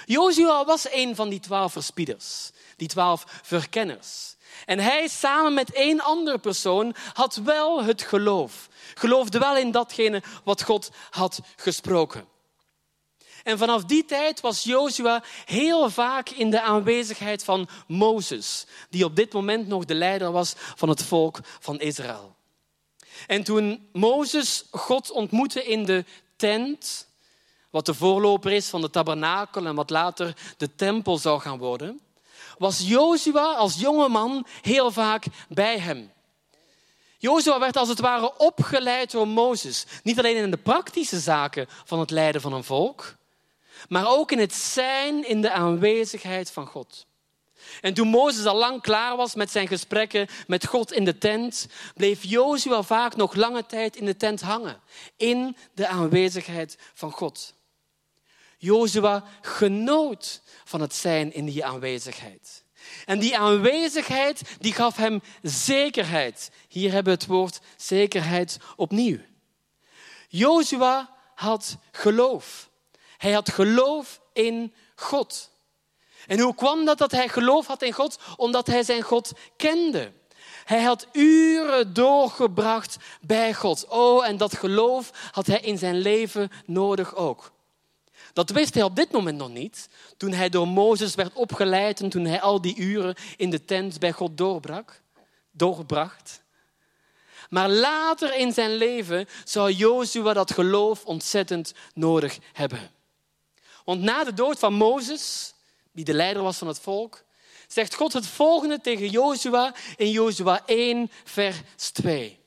Jozua 0.05 0.65
was 0.65 0.91
een 0.91 1.15
van 1.15 1.29
die 1.29 1.39
twaalf 1.39 1.71
verspieders, 1.71 2.51
die 2.75 2.87
twaalf 2.87 3.23
verkenners. 3.43 4.35
En 4.65 4.79
hij 4.79 5.07
samen 5.07 5.53
met 5.53 5.71
één 5.71 6.01
andere 6.01 6.37
persoon 6.37 6.95
had 7.13 7.35
wel 7.35 7.83
het 7.83 8.01
geloof. 8.01 8.69
Geloofde 8.93 9.39
wel 9.39 9.57
in 9.57 9.71
datgene 9.71 10.23
wat 10.43 10.63
God 10.63 10.89
had 11.09 11.39
gesproken. 11.55 12.27
En 13.43 13.57
vanaf 13.57 13.83
die 13.83 14.05
tijd 14.05 14.41
was 14.41 14.63
Jozua 14.63 15.23
heel 15.45 15.89
vaak 15.89 16.29
in 16.29 16.49
de 16.49 16.61
aanwezigheid 16.61 17.43
van 17.43 17.69
Mozes, 17.87 18.65
die 18.89 19.05
op 19.05 19.15
dit 19.15 19.33
moment 19.33 19.67
nog 19.67 19.85
de 19.85 19.95
leider 19.95 20.31
was 20.31 20.53
van 20.57 20.89
het 20.89 21.03
volk 21.03 21.39
van 21.59 21.79
Israël. 21.79 22.39
En 23.27 23.43
toen 23.43 23.87
Mozes 23.93 24.63
God 24.71 25.11
ontmoette 25.11 25.63
in 25.63 25.85
de 25.85 26.05
tent, 26.35 27.07
wat 27.69 27.85
de 27.85 27.93
voorloper 27.93 28.51
is 28.51 28.69
van 28.69 28.81
de 28.81 28.89
tabernakel 28.89 29.65
en 29.65 29.75
wat 29.75 29.89
later 29.89 30.35
de 30.57 30.75
tempel 30.75 31.17
zou 31.17 31.41
gaan 31.41 31.57
worden, 31.57 31.99
was 32.57 32.79
Jozua 32.79 33.53
als 33.53 33.79
jonge 33.79 34.09
man 34.09 34.45
heel 34.61 34.91
vaak 34.91 35.25
bij 35.49 35.79
hem. 35.79 36.11
Jozua 37.17 37.59
werd 37.59 37.77
als 37.77 37.89
het 37.89 37.99
ware 37.99 38.37
opgeleid 38.37 39.11
door 39.11 39.27
Mozes. 39.27 39.85
Niet 40.03 40.19
alleen 40.19 40.35
in 40.35 40.51
de 40.51 40.57
praktische 40.57 41.19
zaken 41.19 41.67
van 41.85 41.99
het 41.99 42.09
leiden 42.09 42.41
van 42.41 42.53
een 42.53 42.63
volk, 42.63 43.15
maar 43.89 44.07
ook 44.07 44.31
in 44.31 44.39
het 44.39 44.53
zijn 44.53 45.27
in 45.27 45.41
de 45.41 45.51
aanwezigheid 45.51 46.51
van 46.51 46.67
God. 46.67 47.05
En 47.81 47.93
toen 47.93 48.07
Mozes 48.07 48.45
al 48.45 48.57
lang 48.57 48.81
klaar 48.81 49.17
was 49.17 49.35
met 49.35 49.51
zijn 49.51 49.67
gesprekken 49.67 50.27
met 50.47 50.65
God 50.65 50.91
in 50.91 51.05
de 51.05 51.17
tent, 51.17 51.67
bleef 51.95 52.23
Jozua 52.23 52.83
vaak 52.83 53.15
nog 53.15 53.33
lange 53.33 53.65
tijd 53.65 53.95
in 53.95 54.05
de 54.05 54.17
tent 54.17 54.41
hangen, 54.41 54.81
in 55.17 55.57
de 55.73 55.87
aanwezigheid 55.87 56.77
van 56.93 57.11
God. 57.11 57.53
Jozua 58.57 59.23
genoot 59.41 60.41
van 60.63 60.81
het 60.81 60.95
zijn 60.95 61.33
in 61.33 61.45
die 61.45 61.65
aanwezigheid. 61.65 62.63
En 63.05 63.19
die 63.19 63.37
aanwezigheid 63.37 64.41
die 64.59 64.73
gaf 64.73 64.95
hem 64.95 65.21
zekerheid. 65.41 66.51
Hier 66.67 66.91
hebben 66.91 67.13
we 67.13 67.19
het 67.19 67.29
woord 67.29 67.59
zekerheid 67.77 68.57
opnieuw. 68.75 69.17
Jozua 70.27 71.15
had 71.35 71.77
geloof. 71.91 72.69
Hij 73.17 73.31
had 73.31 73.51
geloof 73.51 74.21
in 74.33 74.73
God. 74.95 75.50
En 76.27 76.39
hoe 76.39 76.55
kwam 76.55 76.85
dat 76.85 76.97
dat 76.97 77.11
hij 77.11 77.27
geloof 77.27 77.67
had 77.67 77.81
in 77.81 77.93
God? 77.93 78.19
Omdat 78.35 78.67
hij 78.67 78.83
zijn 78.83 79.01
God 79.01 79.31
kende. 79.55 80.11
Hij 80.65 80.81
had 80.81 81.07
uren 81.11 81.93
doorgebracht 81.93 82.97
bij 83.21 83.53
God. 83.53 83.85
Oh, 83.87 84.27
en 84.27 84.37
dat 84.37 84.57
geloof 84.57 85.11
had 85.31 85.47
hij 85.47 85.59
in 85.59 85.77
zijn 85.77 85.97
leven 85.97 86.51
nodig 86.65 87.15
ook. 87.15 87.51
Dat 88.33 88.49
wist 88.49 88.73
hij 88.73 88.83
op 88.83 88.95
dit 88.95 89.11
moment 89.11 89.37
nog 89.37 89.49
niet, 89.49 89.89
toen 90.17 90.31
hij 90.31 90.49
door 90.49 90.67
Mozes 90.67 91.15
werd 91.15 91.33
opgeleid 91.33 92.01
en 92.01 92.09
toen 92.09 92.25
hij 92.25 92.41
al 92.41 92.61
die 92.61 92.75
uren 92.75 93.15
in 93.37 93.49
de 93.49 93.65
tent 93.65 93.99
bij 93.99 94.11
God 94.11 94.37
doorbrak, 94.37 95.01
doorbracht. 95.51 96.41
Maar 97.49 97.69
later 97.69 98.35
in 98.35 98.53
zijn 98.53 98.75
leven 98.75 99.27
zou 99.43 99.71
Jozua 99.71 100.33
dat 100.33 100.51
geloof 100.51 101.05
ontzettend 101.05 101.73
nodig 101.93 102.37
hebben. 102.53 102.91
Want 103.85 104.01
na 104.01 104.23
de 104.23 104.33
dood 104.33 104.59
van 104.59 104.73
Mozes 104.73 105.53
die 105.91 106.05
de 106.05 106.13
leider 106.13 106.43
was 106.43 106.57
van 106.57 106.67
het 106.67 106.79
volk, 106.79 107.23
zegt 107.67 107.95
God 107.95 108.13
het 108.13 108.27
volgende 108.27 108.81
tegen 108.81 109.09
Jozua 109.09 109.73
in 109.97 110.09
Jozua 110.11 110.61
1, 110.65 111.11
vers 111.23 111.89
2. 111.91 112.39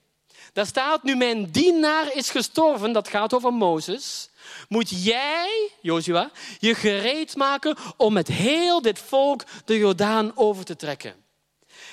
Daar 0.53 0.67
staat, 0.67 1.03
nu 1.03 1.17
mijn 1.17 1.51
dienaar 1.51 2.17
is 2.17 2.31
gestorven, 2.31 2.93
dat 2.93 3.09
gaat 3.09 3.35
over 3.35 3.53
Mozes, 3.53 4.31
moet 4.69 5.05
jij, 5.05 5.71
Jozua, 5.81 6.31
je 6.59 6.75
gereed 6.75 7.37
maken 7.37 7.77
om 7.97 8.13
met 8.13 8.29
heel 8.29 8.83
dit 8.83 8.99
volk 8.99 9.45
de 9.65 9.79
Jordaan 9.79 10.33
over 10.37 10.65
te 10.65 10.77
trekken. 10.77 11.25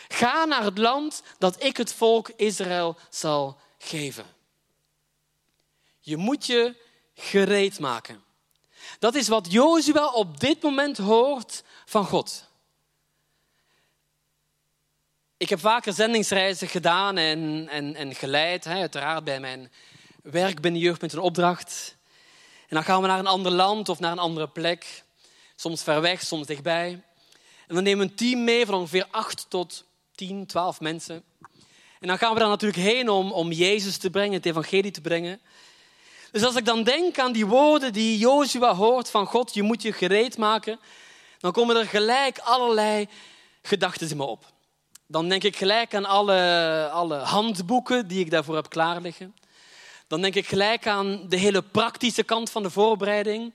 Ga 0.07 0.45
naar 0.45 0.63
het 0.63 0.77
land 0.77 1.23
dat 1.37 1.63
ik 1.63 1.77
het 1.77 1.93
volk 1.93 2.29
Israël 2.35 2.97
zal 3.09 3.57
geven. 3.77 4.25
Je 5.99 6.17
moet 6.17 6.45
je 6.45 6.75
gereed 7.13 7.79
maken. 7.79 8.23
Dat 8.99 9.15
is 9.15 9.27
wat 9.27 9.51
Jozua 9.51 10.07
op 10.07 10.39
dit 10.39 10.61
moment 10.61 10.97
hoort 10.97 11.63
van 11.85 12.05
God. 12.05 12.49
Ik 15.37 15.49
heb 15.49 15.59
vaker 15.59 15.93
zendingsreizen 15.93 16.67
gedaan 16.67 17.17
en, 17.17 17.67
en, 17.69 17.95
en 17.95 18.15
geleid, 18.15 18.63
hè, 18.63 18.79
uiteraard 18.79 19.23
bij 19.23 19.39
mijn 19.39 19.71
werk 20.23 20.61
binnen 20.61 20.81
Jeugd 20.81 21.01
met 21.01 21.13
een 21.13 21.19
opdracht. 21.19 21.95
En 22.67 22.75
dan 22.75 22.83
gaan 22.83 23.01
we 23.01 23.07
naar 23.07 23.19
een 23.19 23.27
ander 23.27 23.51
land 23.51 23.89
of 23.89 23.99
naar 23.99 24.11
een 24.11 24.19
andere 24.19 24.47
plek. 24.47 25.03
Soms 25.55 25.83
ver 25.83 26.01
weg, 26.01 26.21
soms 26.21 26.47
dichtbij. 26.47 27.03
En 27.67 27.75
dan 27.75 27.83
nemen 27.83 28.05
we 28.05 28.11
een 28.11 28.17
team 28.17 28.43
mee 28.43 28.65
van 28.65 28.75
ongeveer 28.75 29.07
8 29.11 29.45
tot 29.49 29.83
10, 30.15 30.45
12 30.45 30.79
mensen. 30.79 31.23
En 31.99 32.07
dan 32.07 32.17
gaan 32.17 32.33
we 32.33 32.39
daar 32.39 32.49
natuurlijk 32.49 32.81
heen 32.81 33.09
om, 33.09 33.31
om 33.31 33.51
Jezus 33.51 33.97
te 33.97 34.09
brengen, 34.09 34.33
het 34.33 34.45
evangelie 34.45 34.91
te 34.91 35.01
brengen. 35.01 35.41
Dus 36.31 36.43
als 36.43 36.55
ik 36.55 36.65
dan 36.65 36.83
denk 36.83 37.19
aan 37.19 37.31
die 37.31 37.45
woorden 37.45 37.93
die 37.93 38.17
Jozua 38.17 38.75
hoort 38.75 39.09
van 39.09 39.25
God, 39.25 39.53
je 39.53 39.63
moet 39.63 39.81
je 39.81 39.93
gereed 39.93 40.37
maken, 40.37 40.79
dan 41.39 41.51
komen 41.51 41.75
er 41.75 41.85
gelijk 41.85 42.39
allerlei 42.39 43.07
gedachten 43.61 44.09
in 44.09 44.17
me 44.17 44.23
op. 44.23 44.45
Dan 45.07 45.29
denk 45.29 45.43
ik 45.43 45.57
gelijk 45.57 45.95
aan 45.95 46.05
alle, 46.05 46.89
alle 46.91 47.15
handboeken 47.15 48.07
die 48.07 48.19
ik 48.19 48.31
daarvoor 48.31 48.55
heb 48.55 48.69
klaar 48.69 49.01
liggen. 49.01 49.35
Dan 50.07 50.21
denk 50.21 50.35
ik 50.35 50.47
gelijk 50.47 50.87
aan 50.87 51.25
de 51.29 51.37
hele 51.37 51.61
praktische 51.61 52.23
kant 52.23 52.49
van 52.49 52.63
de 52.63 52.69
voorbereiding. 52.69 53.53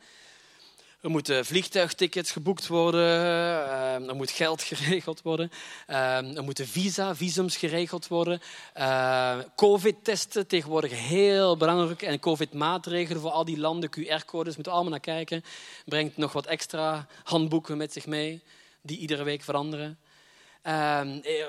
Er 1.06 1.12
moeten 1.12 1.46
vliegtuigtickets 1.46 2.32
geboekt 2.32 2.66
worden, 2.66 3.00
eh, 3.00 4.08
er 4.08 4.16
moet 4.16 4.30
geld 4.30 4.62
geregeld 4.72 5.22
worden, 5.22 5.50
eh, 5.86 6.36
er 6.36 6.44
moeten 6.44 6.66
visa, 6.66 7.14
visums 7.14 7.56
geregeld 7.56 8.08
worden, 8.08 8.40
eh, 8.72 9.38
covid-testen, 9.56 10.46
tegenwoordig 10.46 10.90
heel 10.90 11.56
belangrijk, 11.56 12.02
en 12.02 12.18
covid-maatregelen 12.18 13.20
voor 13.20 13.30
al 13.30 13.44
die 13.44 13.58
landen, 13.58 13.90
QR-codes, 13.90 14.54
moeten 14.54 14.72
allemaal 14.72 14.90
naar 14.90 15.00
kijken. 15.00 15.44
Brengt 15.84 16.16
nog 16.16 16.32
wat 16.32 16.46
extra 16.46 17.06
handboeken 17.24 17.76
met 17.76 17.92
zich 17.92 18.06
mee, 18.06 18.42
die 18.82 18.98
iedere 18.98 19.22
week 19.22 19.42
veranderen. 19.42 19.98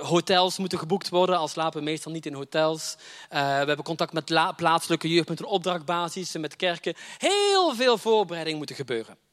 hotels 0.02 0.58
moeten 0.58 0.80
geboekt 0.80 1.10
worden, 1.10 1.38
al 1.38 1.48
slapen 1.48 1.84
meestal 1.84 2.12
niet 2.12 2.26
in 2.26 2.34
hotels. 2.34 2.96
we 3.30 3.36
hebben 3.38 3.84
contact 3.84 4.14
met 4.14 4.56
plaatselijke 4.56 5.10
jeugd 5.10 5.30
met 5.30 5.40
een 5.40 5.46
opdrachtbasis, 5.46 6.32
met 6.32 6.56
kerken. 6.56 6.94
Heel 7.18 7.76
veel 7.76 7.98
voorbereiding 7.98 8.58
moeten 8.58 8.76
gebeuren 8.76 9.27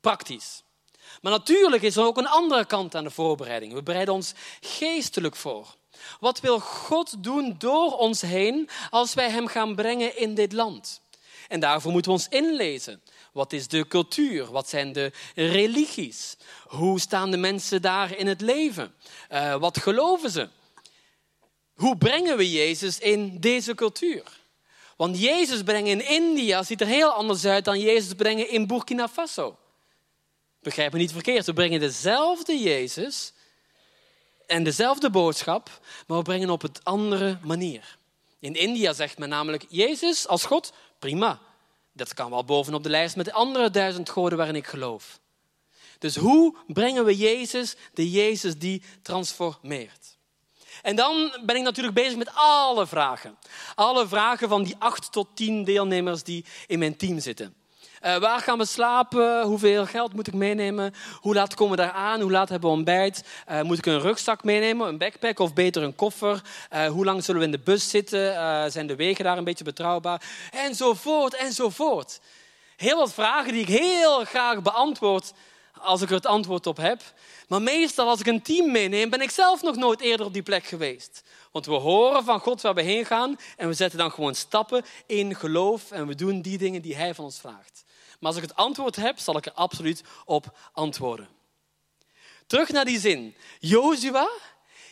praktisch. 0.00 0.62
Maar 1.20 1.32
natuurlijk 1.32 1.82
is 1.82 1.96
er 1.96 2.04
ook 2.04 2.18
een 2.18 2.28
andere 2.28 2.64
kant 2.64 2.94
aan 2.94 3.04
de 3.04 3.10
voorbereiding. 3.10 3.72
We 3.72 3.82
bereiden 3.82 4.14
ons 4.14 4.32
geestelijk 4.60 5.36
voor. 5.36 5.74
Wat 6.20 6.40
wil 6.40 6.60
God 6.60 7.22
doen 7.22 7.54
door 7.58 7.96
ons 7.96 8.20
heen 8.20 8.68
als 8.90 9.14
wij 9.14 9.30
Hem 9.30 9.46
gaan 9.46 9.74
brengen 9.74 10.18
in 10.18 10.34
dit 10.34 10.52
land? 10.52 11.00
En 11.48 11.60
daarvoor 11.60 11.92
moeten 11.92 12.12
we 12.12 12.18
ons 12.18 12.28
inlezen. 12.28 13.02
Wat 13.32 13.52
is 13.52 13.68
de 13.68 13.86
cultuur? 13.88 14.50
Wat 14.50 14.68
zijn 14.68 14.92
de 14.92 15.12
religies? 15.34 16.36
Hoe 16.66 17.00
staan 17.00 17.30
de 17.30 17.36
mensen 17.36 17.82
daar 17.82 18.16
in 18.16 18.26
het 18.26 18.40
leven? 18.40 18.94
Uh, 19.32 19.56
wat 19.56 19.78
geloven 19.78 20.30
ze? 20.30 20.48
Hoe 21.74 21.96
brengen 21.96 22.36
we 22.36 22.50
Jezus 22.50 22.98
in 22.98 23.40
deze 23.40 23.74
cultuur? 23.74 24.22
Want 24.96 25.20
Jezus 25.20 25.62
brengen 25.62 25.90
in 25.90 26.08
India 26.08 26.62
ziet 26.62 26.80
er 26.80 26.86
heel 26.86 27.10
anders 27.10 27.44
uit 27.44 27.64
dan 27.64 27.80
Jezus 27.80 28.14
brengen 28.14 28.50
in 28.50 28.66
Burkina 28.66 29.08
Faso. 29.08 29.58
Begrijp 30.62 30.92
me 30.92 30.98
niet 30.98 31.12
verkeerd, 31.12 31.46
we 31.46 31.52
brengen 31.52 31.80
dezelfde 31.80 32.58
Jezus 32.58 33.32
en 34.46 34.64
dezelfde 34.64 35.10
boodschap, 35.10 35.80
maar 36.06 36.18
we 36.18 36.24
brengen 36.24 36.50
op 36.50 36.62
een 36.62 36.74
andere 36.82 37.38
manier. 37.42 37.98
In 38.38 38.54
India 38.54 38.92
zegt 38.92 39.18
men 39.18 39.28
namelijk, 39.28 39.64
Jezus 39.68 40.28
als 40.28 40.44
God, 40.44 40.72
prima. 40.98 41.40
Dat 41.92 42.14
kan 42.14 42.30
wel 42.30 42.44
bovenop 42.44 42.82
de 42.82 42.88
lijst 42.88 43.16
met 43.16 43.24
de 43.24 43.32
andere 43.32 43.70
duizend 43.70 44.08
goden 44.08 44.38
waarin 44.38 44.56
ik 44.56 44.66
geloof. 44.66 45.20
Dus 45.98 46.16
hoe 46.16 46.56
brengen 46.66 47.04
we 47.04 47.16
Jezus, 47.16 47.76
de 47.94 48.10
Jezus 48.10 48.58
die 48.58 48.82
transformeert? 49.02 50.18
En 50.82 50.96
dan 50.96 51.38
ben 51.44 51.56
ik 51.56 51.62
natuurlijk 51.62 51.94
bezig 51.94 52.16
met 52.16 52.30
alle 52.34 52.86
vragen. 52.86 53.38
Alle 53.74 54.08
vragen 54.08 54.48
van 54.48 54.62
die 54.62 54.76
acht 54.78 55.12
tot 55.12 55.36
tien 55.36 55.64
deelnemers 55.64 56.22
die 56.22 56.44
in 56.66 56.78
mijn 56.78 56.96
team 56.96 57.20
zitten. 57.20 57.54
Uh, 58.04 58.16
waar 58.16 58.40
gaan 58.40 58.58
we 58.58 58.64
slapen? 58.64 59.42
Hoeveel 59.42 59.86
geld 59.86 60.14
moet 60.14 60.26
ik 60.26 60.34
meenemen? 60.34 60.94
Hoe 61.20 61.34
laat 61.34 61.54
komen 61.54 61.76
we 61.76 61.82
daar 61.82 61.92
aan? 61.92 62.20
Hoe 62.20 62.30
laat 62.30 62.48
hebben 62.48 62.70
we 62.70 62.76
ontbijt? 62.76 63.24
Uh, 63.50 63.62
moet 63.62 63.78
ik 63.78 63.86
een 63.86 64.00
rugzak 64.00 64.44
meenemen, 64.44 64.88
een 64.88 64.98
backpack 64.98 65.38
of 65.38 65.54
beter 65.54 65.82
een 65.82 65.94
koffer? 65.94 66.42
Uh, 66.72 66.86
hoe 66.86 67.04
lang 67.04 67.24
zullen 67.24 67.40
we 67.40 67.46
in 67.46 67.52
de 67.52 67.58
bus 67.58 67.90
zitten? 67.90 68.34
zijn 68.72 68.86
de 68.86 68.96
wegen 68.96 69.24
daar 69.24 69.38
een 69.38 69.44
beetje 69.44 69.64
betrouwbaar? 69.64 70.22
Enzovoort, 70.50 71.34
enzovoort. 71.34 72.20
Heel 72.76 72.96
wat 72.96 73.14
vragen 73.14 73.52
die 73.52 73.62
ik 73.62 73.68
heel 73.68 74.24
graag 74.24 74.62
beantwoord 74.62 75.32
als 75.80 76.02
ik 76.02 76.08
er 76.08 76.14
het 76.14 76.26
antwoord 76.26 76.66
op 76.66 76.76
heb. 76.76 77.02
Maar 77.48 77.62
meestal 77.62 78.08
als 78.08 78.20
ik 78.20 78.26
een 78.26 78.42
team 78.42 78.70
meeneem, 78.70 79.10
ben 79.10 79.20
ik 79.20 79.30
zelf 79.30 79.62
nog 79.62 79.76
nooit 79.76 80.00
eerder 80.00 80.26
op 80.26 80.32
die 80.32 80.42
plek 80.42 80.64
geweest. 80.64 81.22
Want 81.52 81.66
we 81.66 81.72
horen 81.72 82.24
van 82.24 82.40
God 82.40 82.60
waar 82.60 82.74
we 82.74 82.82
heen 82.82 83.04
gaan 83.04 83.38
en 83.56 83.68
we 83.68 83.74
zetten 83.74 83.98
dan 83.98 84.10
gewoon 84.10 84.34
stappen 84.34 84.84
in 85.06 85.34
geloof 85.34 85.90
en 85.90 86.06
we 86.06 86.14
doen 86.14 86.40
die 86.40 86.58
dingen 86.58 86.82
die 86.82 86.96
Hij 86.96 87.14
van 87.14 87.24
ons 87.24 87.40
vraagt. 87.40 87.84
Maar 88.20 88.28
als 88.32 88.42
ik 88.42 88.48
het 88.48 88.56
antwoord 88.56 88.96
heb, 88.96 89.18
zal 89.18 89.36
ik 89.36 89.46
er 89.46 89.52
absoluut 89.52 90.02
op 90.24 90.58
antwoorden. 90.72 91.28
Terug 92.46 92.68
naar 92.68 92.84
die 92.84 93.00
zin. 93.00 93.36
Jozua, 93.60 94.30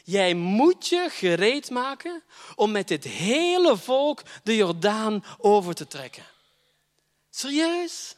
jij 0.05 0.35
moet 0.35 0.89
je 0.89 1.07
gereed 1.11 1.71
maken 1.71 2.23
om 2.55 2.71
met 2.71 2.89
dit 2.89 3.05
hele 3.05 3.77
volk 3.77 4.23
de 4.43 4.57
Jordaan 4.57 5.25
over 5.39 5.75
te 5.75 5.87
trekken. 5.87 6.25
Serieus? 7.31 8.17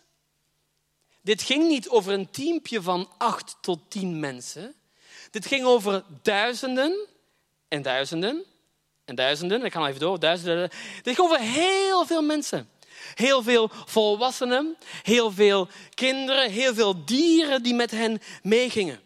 Dit 1.21 1.43
ging 1.43 1.69
niet 1.69 1.89
over 1.89 2.13
een 2.13 2.31
teampje 2.31 2.83
van 2.83 3.11
acht 3.19 3.57
tot 3.61 3.79
tien 3.89 4.21
mensen. 4.21 4.75
Dit 5.31 5.47
ging 5.47 5.65
over 5.65 6.05
duizenden 6.23 7.07
en 7.69 7.83
duizenden 7.83 8.45
en 9.05 9.15
duizenden. 9.15 9.65
Ik 9.65 9.73
ga 9.73 9.89
even 9.89 10.01
door. 10.01 10.19
Duizenden. 10.19 10.71
Dit 11.03 11.15
ging 11.15 11.19
over 11.19 11.41
heel 11.41 12.07
veel 12.07 12.23
mensen. 12.23 12.69
Heel 13.15 13.43
veel 13.43 13.71
volwassenen, 13.87 14.77
heel 15.03 15.31
veel 15.31 15.69
kinderen, 15.95 16.51
heel 16.51 16.75
veel 16.75 17.05
dieren 17.05 17.63
die 17.63 17.75
met 17.75 17.91
hen 17.91 18.23
meegingen. 18.43 19.01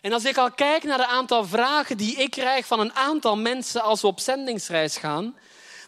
En 0.00 0.12
als 0.12 0.24
ik 0.24 0.36
al 0.36 0.50
kijk 0.50 0.84
naar 0.84 0.98
het 0.98 1.08
aantal 1.08 1.44
vragen 1.44 1.96
die 1.96 2.16
ik 2.16 2.30
krijg 2.30 2.66
van 2.66 2.80
een 2.80 2.94
aantal 2.94 3.36
mensen 3.36 3.82
als 3.82 4.00
we 4.00 4.06
op 4.06 4.20
zendingsreis 4.20 4.96
gaan, 4.96 5.36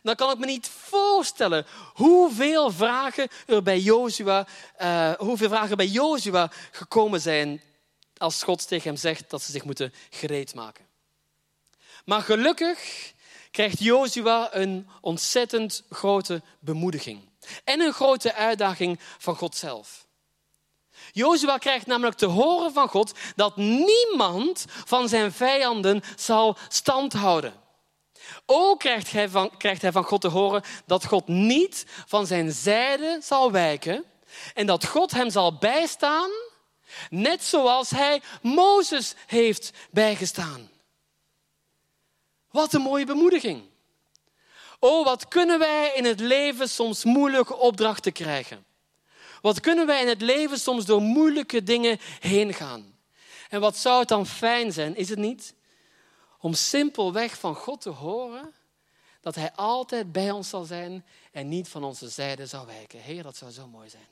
dan 0.03 0.15
kan 0.15 0.31
ik 0.31 0.39
me 0.39 0.47
niet 0.47 0.69
voorstellen 0.69 1.67
hoeveel 1.95 2.71
vragen 2.71 3.29
er 3.47 3.63
bij 3.63 3.79
Joshua, 3.79 4.47
uh, 4.83 5.13
hoeveel 5.13 5.49
vragen 5.49 5.77
bij 5.77 5.87
Joshua 5.87 6.51
gekomen 6.71 7.21
zijn 7.21 7.63
als 8.17 8.43
God 8.43 8.69
tegen 8.69 8.89
hem 8.89 8.99
zegt 8.99 9.31
dat 9.31 9.43
ze 9.43 9.53
zich 9.53 9.65
moeten 9.65 9.95
gereed 10.11 10.55
maken. 10.55 10.87
Maar 12.05 12.21
gelukkig 12.21 13.13
krijgt 13.59 13.79
Jozua 13.79 14.55
een 14.55 14.89
ontzettend 15.01 15.83
grote 15.91 16.43
bemoediging. 16.59 17.29
En 17.65 17.81
een 17.81 17.93
grote 17.93 18.35
uitdaging 18.35 19.01
van 19.19 19.37
God 19.37 19.57
zelf. 19.57 20.07
Jozua 21.13 21.59
krijgt 21.59 21.87
namelijk 21.87 22.17
te 22.17 22.27
horen 22.27 22.73
van 22.73 22.89
God 22.89 23.13
dat 23.37 23.57
niemand 23.57 24.65
van 24.69 25.09
zijn 25.09 25.33
vijanden 25.33 26.03
zal 26.17 26.57
standhouden. 26.69 27.53
Ook 28.47 28.79
krijgt 28.79 29.13
hij, 29.13 29.29
van, 29.29 29.57
krijgt 29.57 29.83
hij 29.83 29.93
van 29.93 30.05
God 30.05 30.21
te 30.21 30.29
horen 30.29 30.63
dat 30.87 31.05
God 31.05 31.29
niet 31.29 31.85
van 32.07 32.27
zijn 32.27 32.53
zijde 32.53 33.21
zal 33.23 33.53
wijken 33.53 34.05
en 34.55 34.67
dat 34.67 34.87
God 34.87 35.11
hem 35.11 35.31
zal 35.31 35.57
bijstaan, 35.57 36.31
net 37.11 37.45
zoals 37.45 37.91
hij 37.91 38.23
Mozes 38.43 39.15
heeft 39.27 39.71
bijgestaan. 39.91 40.71
Wat 42.51 42.73
een 42.73 42.81
mooie 42.81 43.07
bemoediging. 43.07 43.63
Oh, 44.79 45.05
wat 45.05 45.29
kunnen 45.29 45.59
wij 45.59 45.93
in 45.95 46.05
het 46.05 46.21
leven 46.21 46.69
soms 46.69 47.05
moeilijke 47.05 47.57
opdrachten 47.57 48.13
krijgen. 48.13 48.67
Wat 49.41 49.61
kunnen 49.61 49.87
wij 49.87 50.01
in 50.01 50.09
het 50.09 50.21
leven 50.21 50.59
soms 50.59 50.85
door 50.85 51.03
moeilijke 51.03 51.63
dingen 51.63 51.99
heen 52.21 52.55
gaan. 52.55 52.99
En 53.49 53.61
wat 53.61 53.77
zou 53.77 53.99
het 53.99 54.09
dan 54.09 54.27
fijn 54.27 54.73
zijn, 54.73 54.97
is 54.97 55.09
het 55.09 55.19
niet? 55.19 55.55
Om 56.41 56.55
simpelweg 56.55 57.39
van 57.39 57.55
God 57.55 57.81
te 57.81 57.91
horen 57.91 58.55
dat 59.21 59.35
Hij 59.35 59.53
altijd 59.53 60.13
bij 60.13 60.31
ons 60.31 60.49
zal 60.49 60.65
zijn 60.65 61.07
en 61.33 61.49
niet 61.49 61.69
van 61.69 61.85
onze 61.85 62.09
zijde 62.09 62.47
zal 62.47 62.67
wijken. 62.67 63.01
Heer, 63.01 63.23
dat 63.23 63.37
zou 63.37 63.51
zo 63.51 63.67
mooi 63.67 63.89
zijn. 63.89 64.09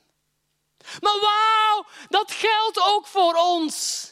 Maar 1.00 1.18
wauw, 1.20 1.86
dat 2.08 2.32
geldt 2.32 2.80
ook 2.80 3.06
voor 3.06 3.34
ons. 3.34 4.04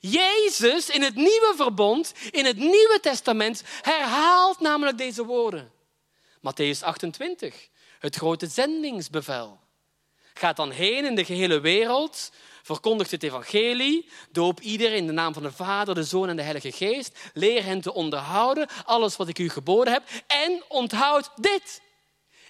Jezus 0.00 0.90
in 0.90 1.02
het 1.02 1.14
nieuwe 1.14 1.52
verbond, 1.56 2.12
in 2.30 2.44
het 2.44 2.56
nieuwe 2.56 2.98
testament, 3.02 3.62
herhaalt 3.82 4.60
namelijk 4.60 4.98
deze 4.98 5.24
woorden. 5.24 5.72
Matthäus 6.38 6.80
28, 6.80 7.68
het 7.98 8.16
grote 8.16 8.46
zendingsbevel. 8.46 9.58
Gaat 10.34 10.56
dan 10.56 10.70
heen 10.70 11.04
in 11.04 11.14
de 11.14 11.24
gehele 11.24 11.60
wereld, 11.60 12.30
Verkondig 12.66 13.10
het 13.10 13.22
evangelie, 13.22 14.08
doop 14.30 14.60
iedereen 14.60 14.96
in 14.96 15.06
de 15.06 15.12
naam 15.12 15.32
van 15.32 15.42
de 15.42 15.52
Vader, 15.52 15.94
de 15.94 16.04
Zoon 16.04 16.28
en 16.28 16.36
de 16.36 16.42
Heilige 16.42 16.72
Geest. 16.72 17.18
Leer 17.34 17.64
hen 17.64 17.80
te 17.80 17.92
onderhouden, 17.92 18.68
alles 18.84 19.16
wat 19.16 19.28
ik 19.28 19.38
u 19.38 19.48
geboden 19.48 19.92
heb. 19.92 20.02
En 20.26 20.62
onthoud 20.68 21.30
dit. 21.36 21.80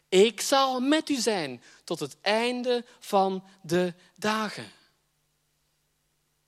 Ik 0.08 0.40
zal 0.40 0.80
met 0.80 1.08
u 1.08 1.14
zijn 1.14 1.62
tot 1.84 2.00
het 2.00 2.16
einde 2.20 2.84
van 2.98 3.44
de 3.62 3.94
dagen. 4.14 4.72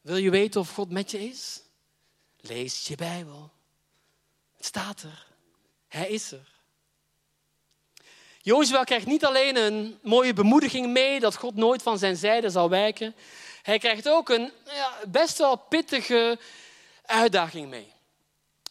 Wil 0.09 0.17
je 0.17 0.31
weten 0.31 0.61
of 0.61 0.71
God 0.75 0.91
met 0.91 1.11
je 1.11 1.29
is? 1.29 1.61
Lees 2.41 2.87
je 2.87 2.97
Bijbel. 2.97 3.51
Het 4.57 4.67
staat 4.67 5.03
er. 5.03 5.27
Hij 5.89 6.09
is 6.09 6.33
er. 6.33 6.49
Jozua 8.39 8.85
krijgt 8.85 9.07
niet 9.07 9.25
alleen 9.25 9.57
een 9.57 9.99
mooie 10.03 10.33
bemoediging 10.33 10.87
mee 10.87 11.21
dat 11.21 11.37
God 11.37 11.55
nooit 11.55 11.83
van 11.83 11.99
zijn 11.99 12.17
zijde 12.17 12.51
zal 12.51 12.69
wijken. 12.71 13.15
Hij 13.63 13.79
krijgt 13.79 14.09
ook 14.09 14.29
een 14.29 14.53
ja, 14.65 14.93
best 15.09 15.39
wel 15.39 15.57
pittige 15.57 16.39
uitdaging 17.03 17.69
mee. 17.69 17.93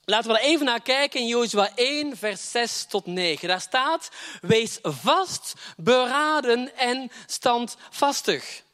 Laten 0.05 0.31
we 0.31 0.37
er 0.37 0.45
even 0.45 0.65
naar 0.65 0.81
kijken 0.81 1.19
in 1.19 1.27
Jozua 1.27 1.71
1, 1.75 2.17
vers 2.17 2.51
6 2.51 2.85
tot 2.85 3.05
9. 3.05 3.47
Daar 3.47 3.61
staat, 3.61 4.09
wees 4.41 4.79
vast, 4.81 5.53
beraden 5.75 6.75
en 6.77 7.11
standvastig. 7.25 8.65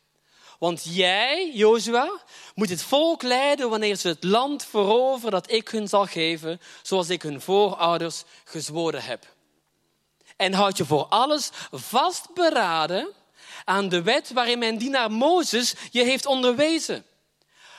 Want 0.64 0.84
jij, 0.84 1.52
Jozua, 1.54 2.22
moet 2.56 2.70
het 2.70 2.84
volk 2.84 3.22
leiden 3.22 3.70
wanneer 3.70 3.96
ze 3.96 4.08
het 4.08 4.24
land 4.24 4.66
veroveren 4.66 5.32
dat 5.32 5.52
ik 5.52 5.70
hun 5.70 5.88
zal 5.88 6.06
geven, 6.06 6.62
zoals 6.82 7.10
ik 7.10 7.22
hun 7.22 7.42
voorouders 7.42 8.24
gezworen 8.44 9.04
heb. 9.04 9.26
En 10.38 10.54
houd 10.54 10.78
je 10.78 10.86
voor 10.86 11.06
alles 11.06 11.50
vastberaden 11.72 13.10
aan 13.66 13.90
de 13.90 14.02
wet 14.02 14.32
waarin 14.32 14.60
mijn 14.60 14.78
dienaar 14.78 15.12
Mozes 15.12 15.74
je 15.92 16.04
heeft 16.04 16.26
onderwezen. 16.26 17.06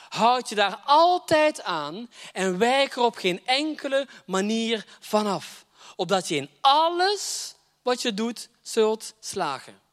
Houd 0.08 0.48
je 0.48 0.54
daar 0.54 0.80
altijd 0.84 1.62
aan 1.62 2.10
en 2.32 2.58
wijk 2.58 2.96
er 2.96 3.02
op 3.02 3.16
geen 3.16 3.46
enkele 3.46 4.06
manier 4.26 4.86
vanaf, 5.00 5.64
opdat 5.96 6.28
je 6.28 6.36
in 6.36 6.50
alles 6.60 7.54
wat 7.82 8.02
je 8.02 8.14
doet 8.14 8.48
zult 8.62 9.14
slagen. 9.20 9.83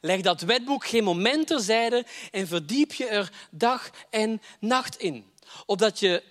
Leg 0.00 0.20
dat 0.20 0.40
wetboek 0.40 0.86
geen 0.86 1.04
moment 1.04 1.46
terzijde 1.46 2.06
en 2.30 2.46
verdiep 2.46 2.92
je 2.92 3.06
er 3.06 3.32
dag 3.50 3.90
en 4.10 4.42
nacht 4.60 4.98
in, 4.98 5.32
opdat 5.66 5.98
je 5.98 6.22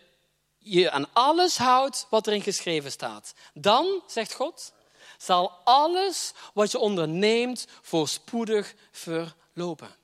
je 0.58 0.92
aan 0.92 1.14
alles 1.14 1.58
houdt 1.58 2.08
wat 2.10 2.28
erin 2.28 2.42
geschreven 2.42 2.92
staat. 2.92 3.34
Dan, 3.54 4.04
zegt 4.08 4.34
God, 4.34 4.74
zal 5.18 5.52
alles 5.64 6.32
wat 6.54 6.72
je 6.72 6.80
onderneemt 6.80 7.68
voorspoedig 7.82 8.74
verlopen. 8.92 9.96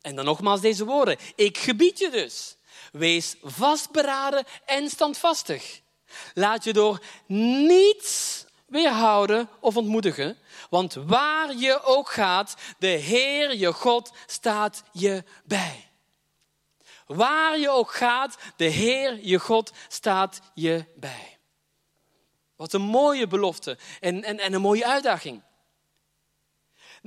En 0.00 0.16
dan 0.16 0.24
nogmaals 0.24 0.60
deze 0.60 0.84
woorden. 0.84 1.16
Ik 1.34 1.58
gebied 1.58 1.98
je 1.98 2.10
dus. 2.10 2.56
Wees 2.92 3.36
vastberaden 3.42 4.44
en 4.64 4.90
standvastig. 4.90 5.80
Laat 6.34 6.64
je 6.64 6.72
door 6.72 7.04
niets 7.26 8.44
weerhouden 8.72 9.48
of 9.60 9.76
ontmoedigen. 9.76 10.38
Want 10.70 10.94
waar 10.94 11.56
je 11.56 11.82
ook 11.82 12.10
gaat, 12.10 12.56
de 12.78 12.86
Heer 12.86 13.56
je 13.56 13.72
God 13.72 14.12
staat 14.26 14.82
je 14.92 15.24
bij. 15.44 15.90
Waar 17.06 17.58
je 17.58 17.70
ook 17.70 17.92
gaat, 17.92 18.36
de 18.56 18.64
Heer 18.64 19.18
je 19.22 19.38
God 19.38 19.72
staat 19.88 20.40
je 20.54 20.84
bij. 20.96 21.38
Wat 22.56 22.72
een 22.72 22.82
mooie 22.82 23.26
belofte 23.26 23.78
en, 24.00 24.24
en, 24.24 24.38
en 24.38 24.52
een 24.52 24.60
mooie 24.60 24.86
uitdaging. 24.86 25.42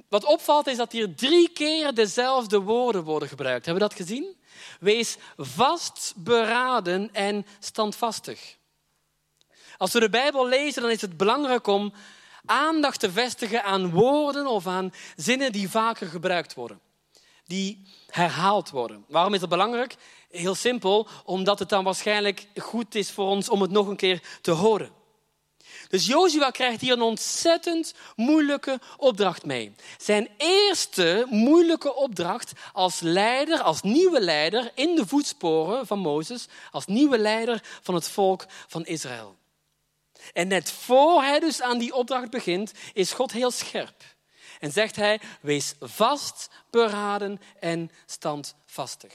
Wat 0.09 0.25
opvalt 0.25 0.67
is 0.67 0.77
dat 0.77 0.91
hier 0.91 1.15
drie 1.15 1.49
keer 1.49 1.93
dezelfde 1.93 2.59
woorden 2.59 3.03
worden 3.03 3.29
gebruikt. 3.29 3.65
Hebben 3.65 3.83
we 3.83 3.89
dat 3.89 4.07
gezien? 4.07 4.37
Wees 4.79 5.17
vastberaden 5.37 7.13
en 7.13 7.45
standvastig. 7.59 8.57
Als 9.77 9.93
we 9.93 9.99
de 9.99 10.09
Bijbel 10.09 10.47
lezen, 10.47 10.81
dan 10.81 10.91
is 10.91 11.01
het 11.01 11.17
belangrijk 11.17 11.67
om 11.67 11.93
aandacht 12.45 12.99
te 12.99 13.11
vestigen 13.11 13.63
aan 13.63 13.91
woorden 13.91 14.47
of 14.47 14.67
aan 14.67 14.93
zinnen 15.15 15.51
die 15.51 15.69
vaker 15.69 16.07
gebruikt 16.07 16.53
worden. 16.53 16.79
Die 17.45 17.87
herhaald 18.09 18.69
worden. 18.69 19.05
Waarom 19.07 19.33
is 19.33 19.39
dat 19.39 19.49
belangrijk? 19.49 19.95
Heel 20.29 20.55
simpel, 20.55 21.07
omdat 21.25 21.59
het 21.59 21.69
dan 21.69 21.83
waarschijnlijk 21.83 22.47
goed 22.55 22.95
is 22.95 23.11
voor 23.11 23.27
ons 23.27 23.49
om 23.49 23.61
het 23.61 23.71
nog 23.71 23.87
een 23.87 23.95
keer 23.95 24.21
te 24.41 24.51
horen. 24.51 24.89
Dus 25.89 26.05
Jozua 26.05 26.49
krijgt 26.49 26.81
hier 26.81 26.93
een 26.93 27.01
ontzettend 27.01 27.93
moeilijke 28.15 28.79
opdracht 28.97 29.45
mee. 29.45 29.75
Zijn 29.97 30.29
eerste 30.37 31.25
moeilijke 31.29 31.95
opdracht 31.95 32.51
als 32.73 32.99
leider, 32.99 33.61
als 33.61 33.81
nieuwe 33.81 34.21
leider 34.21 34.71
in 34.75 34.95
de 34.95 35.07
voetsporen 35.07 35.87
van 35.87 35.99
Mozes, 35.99 36.47
als 36.71 36.85
nieuwe 36.85 37.17
leider 37.17 37.63
van 37.81 37.95
het 37.95 38.09
volk 38.09 38.45
van 38.67 38.85
Israël. 38.85 39.35
En 40.33 40.47
net 40.47 40.71
voor 40.71 41.21
hij 41.21 41.39
dus 41.39 41.61
aan 41.61 41.77
die 41.77 41.93
opdracht 41.93 42.29
begint, 42.29 42.71
is 42.93 43.11
God 43.11 43.31
heel 43.31 43.51
scherp. 43.51 44.03
En 44.59 44.71
zegt 44.71 44.95
hij, 44.95 45.19
wees 45.41 45.73
vast, 45.79 46.49
beraden 46.69 47.41
en 47.59 47.91
standvastig. 48.05 49.13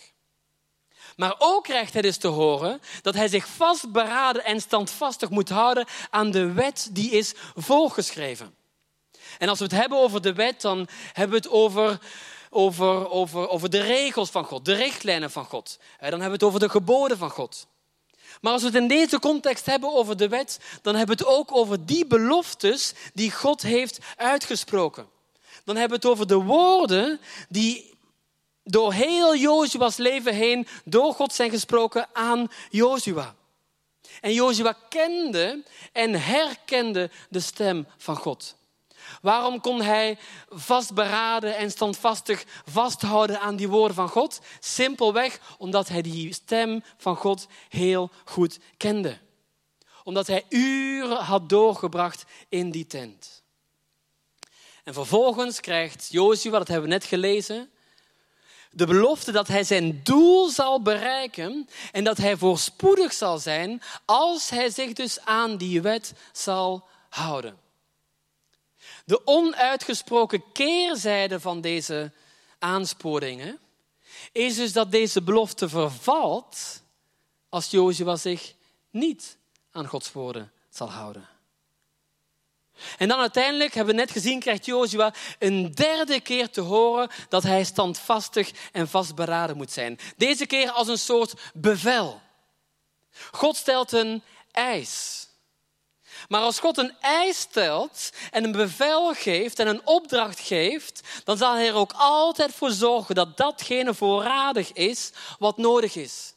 Maar 1.17 1.35
ook 1.39 1.65
krijgt 1.65 1.93
hij 1.93 2.03
dus 2.03 2.17
te 2.17 2.29
horen 2.29 2.81
dat 3.03 3.15
hij 3.15 3.29
zich 3.29 3.47
vastberaden 3.49 4.45
en 4.45 4.61
standvastig 4.61 5.31
moet 5.31 5.49
houden 5.49 5.87
aan 6.11 6.31
de 6.31 6.53
wet 6.53 6.89
die 6.93 7.11
is 7.11 7.35
voorgeschreven. 7.55 8.55
En 9.39 9.49
als 9.49 9.59
we 9.59 9.65
het 9.65 9.75
hebben 9.75 9.99
over 9.99 10.23
de 10.23 10.33
wet, 10.33 10.61
dan 10.61 10.89
hebben 11.13 11.41
we 11.41 11.47
het 11.47 11.55
over, 11.55 11.99
over, 12.51 13.11
over, 13.11 13.49
over 13.49 13.71
de 13.71 13.81
regels 13.81 14.31
van 14.31 14.45
God, 14.45 14.65
de 14.65 14.75
richtlijnen 14.75 15.31
van 15.31 15.45
God. 15.45 15.79
Dan 15.99 16.11
hebben 16.11 16.27
we 16.27 16.33
het 16.33 16.43
over 16.43 16.61
de 16.61 16.69
geboden 16.69 17.19
van 17.19 17.31
God. 17.31 17.67
Maar 18.41 18.53
als 18.53 18.63
we 18.63 18.69
het 18.69 18.77
in 18.77 18.89
deze 18.89 19.19
context 19.19 19.67
hebben 19.67 19.95
over 19.95 20.17
de 20.17 20.29
wet, 20.29 20.59
dan 20.83 20.95
hebben 20.95 21.17
we 21.17 21.23
het 21.23 21.33
ook 21.33 21.57
over 21.57 21.87
die 21.87 22.07
beloftes 22.07 22.93
die 23.15 23.33
God 23.33 23.63
heeft 23.63 23.99
uitgesproken. 24.17 25.09
Dan 25.65 25.77
hebben 25.77 26.01
we 26.01 26.07
het 26.07 26.15
over 26.15 26.27
de 26.27 26.43
woorden 26.43 27.21
die 27.49 27.95
door 28.65 28.93
heel 28.93 29.37
Jozua's 29.37 29.97
leven 29.97 30.35
heen 30.35 30.67
door 30.85 31.15
God 31.15 31.33
zijn 31.33 31.51
gesproken 31.51 32.09
aan 32.13 32.49
Jozua. 32.71 33.35
En 34.21 34.33
Jozua 34.33 34.77
kende 34.89 35.63
en 35.93 36.21
herkende 36.21 37.11
de 37.29 37.41
stem 37.41 37.87
van 37.97 38.17
God. 38.17 38.59
Waarom 39.23 39.61
kon 39.61 39.83
hij 39.83 40.19
vastberaden 40.49 41.57
en 41.57 41.71
standvastig 41.71 42.45
vasthouden 42.65 43.41
aan 43.41 43.57
die 43.57 43.69
woorden 43.69 43.97
van 43.97 44.09
God? 44.09 44.41
Simpelweg 44.61 45.41
omdat 45.59 45.89
hij 45.89 46.03
die 46.03 46.35
stem 46.35 46.83
van 46.97 47.17
God 47.17 47.47
heel 47.69 48.11
goed 48.25 48.59
kende. 48.77 49.19
Omdat 50.05 50.27
hij 50.27 50.45
uren 50.49 51.17
had 51.17 51.49
doorgebracht 51.49 52.25
in 52.49 52.71
die 52.71 52.87
tent. 52.87 53.43
En 54.85 54.95
vervolgens 54.95 55.61
krijgt 55.61 56.09
Jozua, 56.11 56.59
dat 56.59 56.69
hebben 56.69 56.89
we 56.89 56.95
net 56.95 57.05
gelezen, 57.05 57.71
de 58.71 58.87
belofte 58.87 59.33
dat 59.33 59.49
hij 59.49 59.65
zijn 59.65 60.01
doel 60.03 60.49
zal 60.49 60.83
bereiken 60.83 61.69
en 61.93 62.05
dat 62.05 62.17
hij 62.17 62.37
voorspoedig 62.37 63.13
zal 63.13 63.39
zijn 63.39 63.83
als 64.05 64.51
hij 64.51 64.71
zich 64.71 64.93
dus 64.93 65.21
aan 65.25 65.57
die 65.57 65.83
wet 65.83 66.13
zal 66.33 66.89
houden. 67.09 67.59
De 69.05 69.27
onuitgesproken 69.27 70.53
keerzijde 70.53 71.41
van 71.41 71.61
deze 71.61 72.13
aansporingen 72.59 73.59
is 74.33 74.57
dus 74.57 74.73
dat 74.73 74.91
deze 74.91 75.23
belofte 75.23 75.69
vervalt 75.69 76.83
als 77.49 77.71
Jozua 77.71 78.17
zich 78.17 78.55
niet 78.91 79.39
aan 79.73 79.87
Gods 79.87 80.13
woorden 80.13 80.53
zal 80.69 80.91
houden. 80.91 81.29
En 82.99 83.09
dan 83.09 83.21
uiteindelijk, 83.21 83.75
hebben 83.75 83.95
we 83.95 84.01
net 84.01 84.11
gezien, 84.11 84.41
krijgt 84.41 84.65
Jozua 84.65 85.15
een 85.39 85.73
derde 85.73 86.21
keer 86.21 86.51
te 86.51 86.61
horen 86.61 87.11
dat 87.29 87.43
hij 87.43 87.65
standvastig 87.65 88.51
en 88.73 88.89
vastberaden 88.89 89.57
moet 89.57 89.73
zijn. 89.73 89.99
Deze 90.17 90.47
keer 90.47 90.71
als 90.71 90.89
een 90.89 90.99
soort 90.99 91.35
bevel. 91.55 92.21
God 93.31 93.57
stelt 93.57 93.93
een 93.93 94.23
eis. 94.51 95.27
Maar 96.29 96.41
als 96.41 96.59
God 96.59 96.79
een 96.79 96.95
eis 97.01 97.39
stelt 97.39 98.11
en 98.31 98.45
een 98.45 98.53
bevel 98.53 99.15
geeft 99.15 99.59
en 99.59 99.67
een 99.67 99.87
opdracht 99.87 100.41
geeft, 100.41 101.01
dan 101.25 101.37
zal 101.37 101.55
hij 101.55 101.69
er 101.69 101.75
ook 101.75 101.93
altijd 101.97 102.55
voor 102.55 102.71
zorgen 102.71 103.15
dat 103.15 103.37
datgene 103.37 103.95
voorradig 103.95 104.73
is 104.73 105.11
wat 105.39 105.57
nodig 105.57 105.95
is. 105.97 106.35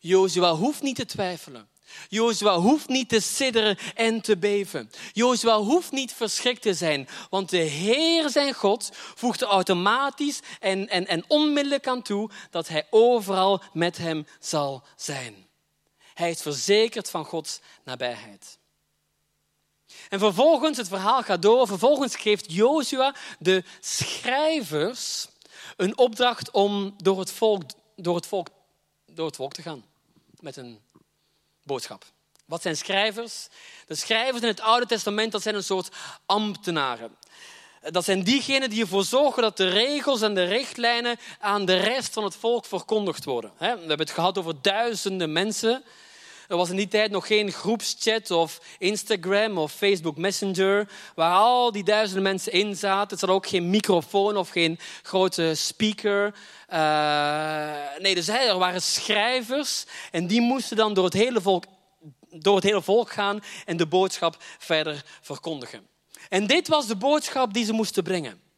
Jozua 0.00 0.54
hoeft 0.54 0.82
niet 0.82 0.96
te 0.96 1.06
twijfelen. 1.06 1.68
Jozua 2.08 2.58
hoeft 2.58 2.88
niet 2.88 3.08
te 3.08 3.20
sidderen 3.20 3.78
en 3.94 4.20
te 4.20 4.36
beven. 4.36 4.90
Jozua 5.12 5.58
hoeft 5.58 5.90
niet 5.90 6.12
verschrikt 6.12 6.62
te 6.62 6.74
zijn, 6.74 7.08
want 7.30 7.50
de 7.50 7.56
Heer 7.56 8.30
zijn 8.30 8.54
God 8.54 8.90
voegt 8.92 9.40
er 9.40 9.48
automatisch 9.48 10.40
en, 10.60 10.88
en, 10.88 11.06
en 11.06 11.24
onmiddellijk 11.28 11.86
aan 11.86 12.02
toe 12.02 12.30
dat 12.50 12.68
hij 12.68 12.86
overal 12.90 13.62
met 13.72 13.98
hem 13.98 14.26
zal 14.40 14.82
zijn. 14.96 15.48
Hij 16.14 16.30
is 16.30 16.42
verzekerd 16.42 17.10
van 17.10 17.24
Gods 17.24 17.60
nabijheid. 17.84 18.58
En 20.10 20.18
vervolgens, 20.18 20.76
het 20.76 20.88
verhaal 20.88 21.22
gaat 21.22 21.42
door, 21.42 21.66
vervolgens 21.66 22.16
geeft 22.16 22.52
Jozua 22.52 23.14
de 23.38 23.64
schrijvers 23.80 25.26
een 25.76 25.98
opdracht 25.98 26.50
om 26.50 26.94
door 26.96 27.18
het 27.18 27.32
volk, 27.32 27.62
door 27.96 28.14
het 28.14 28.26
volk, 28.26 28.48
door 29.06 29.26
het 29.26 29.36
volk 29.36 29.52
te 29.52 29.62
gaan 29.62 29.84
met 30.40 30.56
een 30.56 30.80
boodschap. 31.64 32.04
Wat 32.46 32.62
zijn 32.62 32.76
schrijvers? 32.76 33.48
De 33.86 33.94
schrijvers 33.94 34.42
in 34.42 34.48
het 34.48 34.60
Oude 34.60 34.86
Testament 34.86 35.32
dat 35.32 35.42
zijn 35.42 35.54
een 35.54 35.62
soort 35.64 35.88
ambtenaren. 36.26 37.16
Dat 37.90 38.04
zijn 38.04 38.22
diegenen 38.24 38.70
die 38.70 38.80
ervoor 38.80 39.04
zorgen 39.04 39.42
dat 39.42 39.56
de 39.56 39.68
regels 39.68 40.20
en 40.20 40.34
de 40.34 40.44
richtlijnen 40.44 41.18
aan 41.38 41.64
de 41.64 41.76
rest 41.76 42.12
van 42.12 42.24
het 42.24 42.36
volk 42.36 42.64
verkondigd 42.66 43.24
worden. 43.24 43.52
We 43.58 43.66
hebben 43.66 43.98
het 43.98 44.10
gehad 44.10 44.38
over 44.38 44.62
duizenden 44.62 45.32
mensen. 45.32 45.84
Er 46.50 46.56
was 46.56 46.70
in 46.70 46.76
die 46.76 46.88
tijd 46.88 47.10
nog 47.10 47.26
geen 47.26 47.52
groepschat 47.52 48.30
of 48.30 48.60
Instagram 48.78 49.58
of 49.58 49.72
Facebook 49.72 50.16
Messenger, 50.16 50.88
waar 51.14 51.34
al 51.34 51.72
die 51.72 51.84
duizenden 51.84 52.22
mensen 52.22 52.52
in 52.52 52.76
zaten. 52.76 53.10
Er 53.10 53.18
zat 53.18 53.30
ook 53.30 53.46
geen 53.46 53.70
microfoon 53.70 54.36
of 54.36 54.48
geen 54.48 54.78
grote 55.02 55.54
speaker. 55.54 56.34
Uh, 56.72 57.72
nee, 57.98 58.14
dus 58.14 58.28
er 58.28 58.58
waren 58.58 58.82
schrijvers 58.82 59.84
en 60.10 60.26
die 60.26 60.40
moesten 60.40 60.76
dan 60.76 60.94
door 60.94 61.04
het 61.04 61.12
hele 61.12 61.40
volk, 61.40 61.64
door 62.30 62.54
het 62.54 62.64
hele 62.64 62.82
volk 62.82 63.10
gaan 63.10 63.40
en 63.64 63.76
de 63.76 63.86
boodschap 63.86 64.36
verder 64.58 65.04
verkondigen. 65.20 65.86
En 66.28 66.46
dit 66.46 66.68
was 66.68 66.86
de 66.86 66.96
boodschap 66.96 67.52
die 67.52 67.64
ze 67.64 67.72
moesten 67.72 68.02
brengen. 68.02 68.49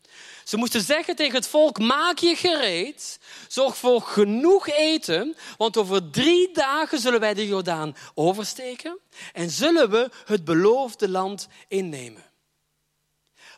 Ze 0.44 0.56
moesten 0.56 0.80
zeggen 0.80 1.16
tegen 1.16 1.34
het 1.34 1.48
volk: 1.48 1.78
maak 1.78 2.18
je 2.18 2.36
gereed, 2.36 3.18
zorg 3.48 3.76
voor 3.76 4.00
genoeg 4.00 4.68
eten, 4.68 5.36
want 5.56 5.76
over 5.76 6.10
drie 6.10 6.52
dagen 6.52 6.98
zullen 6.98 7.20
wij 7.20 7.34
de 7.34 7.46
Jordaan 7.46 7.96
oversteken 8.14 8.98
en 9.32 9.50
zullen 9.50 9.90
we 9.90 10.10
het 10.24 10.44
beloofde 10.44 11.08
land 11.08 11.48
innemen. 11.68 12.30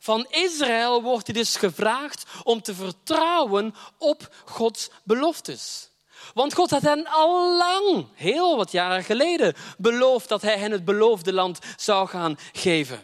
Van 0.00 0.26
Israël 0.30 1.02
wordt 1.02 1.26
hij 1.26 1.34
dus 1.34 1.56
gevraagd 1.56 2.24
om 2.42 2.62
te 2.62 2.74
vertrouwen 2.74 3.74
op 3.98 4.34
Gods 4.44 4.90
beloftes. 5.04 5.90
Want 6.34 6.54
God 6.54 6.70
had 6.70 6.82
hen 6.82 7.06
al 7.06 7.56
lang, 7.56 8.06
heel 8.14 8.56
wat 8.56 8.72
jaren 8.72 9.04
geleden, 9.04 9.54
beloofd 9.78 10.28
dat 10.28 10.42
hij 10.42 10.58
hen 10.58 10.70
het 10.70 10.84
beloofde 10.84 11.32
land 11.32 11.58
zou 11.76 12.08
gaan 12.08 12.38
geven. 12.52 13.02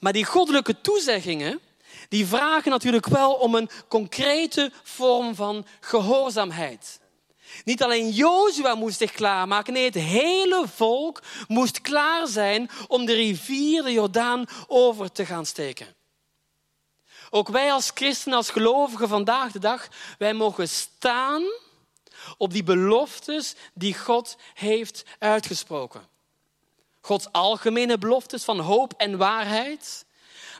Maar 0.00 0.12
die 0.12 0.24
goddelijke 0.24 0.80
toezeggingen, 0.80 1.60
die 2.08 2.26
vragen 2.26 2.70
natuurlijk 2.70 3.06
wel 3.06 3.32
om 3.32 3.54
een 3.54 3.70
concrete 3.88 4.72
vorm 4.82 5.34
van 5.34 5.66
gehoorzaamheid. 5.80 7.00
Niet 7.64 7.82
alleen 7.82 8.10
Jozua 8.10 8.74
moest 8.74 8.98
zich 8.98 9.12
klaarmaken, 9.12 9.72
nee, 9.72 9.84
het 9.84 9.94
hele 9.94 10.64
volk 10.74 11.22
moest 11.48 11.80
klaar 11.80 12.26
zijn 12.26 12.70
om 12.86 13.04
de 13.04 13.14
rivier 13.14 13.82
de 13.82 13.92
Jordaan 13.92 14.44
over 14.66 15.12
te 15.12 15.26
gaan 15.26 15.46
steken. 15.46 15.96
Ook 17.30 17.48
wij 17.48 17.72
als 17.72 17.90
christenen, 17.94 18.36
als 18.36 18.50
gelovigen 18.50 19.08
vandaag 19.08 19.52
de 19.52 19.58
dag, 19.58 19.88
wij 20.18 20.34
mogen 20.34 20.68
staan 20.68 21.42
op 22.36 22.52
die 22.52 22.62
beloftes 22.62 23.54
die 23.74 23.94
God 23.94 24.36
heeft 24.54 25.04
uitgesproken. 25.18 26.08
Gods 27.00 27.32
algemene 27.32 27.98
beloftes 27.98 28.44
van 28.44 28.58
hoop 28.58 28.94
en 28.96 29.16
waarheid, 29.16 30.04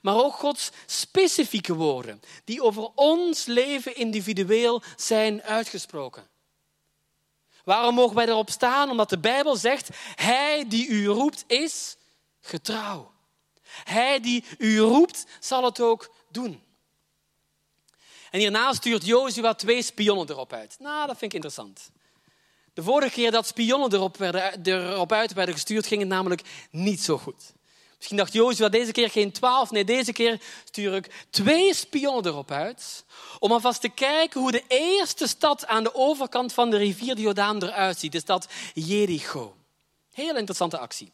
maar 0.09 0.25
ook 0.25 0.35
Gods 0.35 0.71
specifieke 0.87 1.75
woorden 1.75 2.21
die 2.45 2.63
over 2.63 2.89
ons 2.95 3.45
leven 3.45 3.97
individueel 3.97 4.83
zijn 4.97 5.43
uitgesproken. 5.43 6.27
Waarom 7.65 7.95
mogen 7.95 8.17
wij 8.17 8.27
erop 8.27 8.51
staan? 8.51 8.91
Omdat 8.91 9.11
de 9.11 9.19
Bijbel 9.19 9.57
zegt, 9.57 9.89
Hij 10.15 10.65
die 10.69 10.89
u 10.89 11.07
roept 11.07 11.45
is 11.47 11.97
getrouw. 12.41 13.13
Hij 13.85 14.21
die 14.21 14.45
u 14.59 14.79
roept 14.79 15.25
zal 15.41 15.65
het 15.65 15.81
ook 15.81 16.15
doen. 16.31 16.63
En 18.31 18.41
hierna 18.41 18.73
stuurt 18.73 19.07
Jozua 19.07 19.55
twee 19.55 19.83
spionnen 19.83 20.31
erop 20.31 20.53
uit. 20.53 20.77
Nou, 20.79 21.07
dat 21.07 21.19
vind 21.19 21.33
ik 21.33 21.33
interessant. 21.33 21.91
De 22.75 22.83
vorige 22.83 23.13
keer 23.13 23.31
dat 23.31 23.47
spionnen 23.47 23.93
erop, 23.93 24.17
werden, 24.17 24.67
erop 24.67 25.13
uit 25.13 25.33
werden 25.33 25.55
gestuurd, 25.55 25.87
ging 25.87 26.01
het 26.01 26.11
namelijk 26.11 26.43
niet 26.71 27.01
zo 27.01 27.19
goed. 27.19 27.57
Misschien 27.99 28.17
dacht 28.17 28.33
Jozua 28.33 28.69
deze 28.69 28.93
keer 28.93 29.11
geen 29.11 29.33
twaalf. 29.33 29.71
Nee, 29.71 29.85
deze 29.85 30.13
keer 30.13 30.41
stuur 30.65 30.95
ik 30.95 31.27
twee 31.31 31.75
spionnen 31.75 32.27
erop 32.27 32.51
uit. 32.51 33.05
Om 33.39 33.53
alvast 33.53 33.81
te 33.81 33.89
kijken 33.89 34.41
hoe 34.41 34.53
de 34.53 34.65
eerste 34.69 35.27
stad 35.27 35.67
aan 35.67 35.83
de 35.83 35.95
overkant 35.95 36.53
van 36.53 36.71
de 36.71 36.77
rivier 36.77 37.15
de 37.15 37.21
Jordaan 37.21 37.63
eruit 37.63 37.99
ziet. 37.99 38.13
De 38.13 38.21
stad 38.21 38.49
Jericho. 38.75 39.57
Heel 40.13 40.37
interessante 40.37 40.79
actie. 40.79 41.13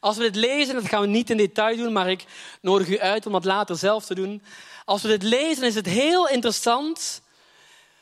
Als 0.00 0.16
we 0.16 0.22
dit 0.22 0.36
lezen, 0.36 0.74
dat 0.74 0.84
gaan 0.84 1.00
we 1.00 1.06
niet 1.06 1.30
in 1.30 1.36
detail 1.36 1.76
doen, 1.76 1.92
maar 1.92 2.10
ik 2.10 2.24
nodig 2.60 2.88
u 2.88 3.00
uit 3.00 3.26
om 3.26 3.32
dat 3.32 3.44
later 3.44 3.76
zelf 3.76 4.04
te 4.04 4.14
doen. 4.14 4.42
Als 4.84 5.02
we 5.02 5.08
dit 5.08 5.22
lezen, 5.22 5.64
is 5.64 5.74
het 5.74 5.86
heel 5.86 6.28
interessant 6.28 7.22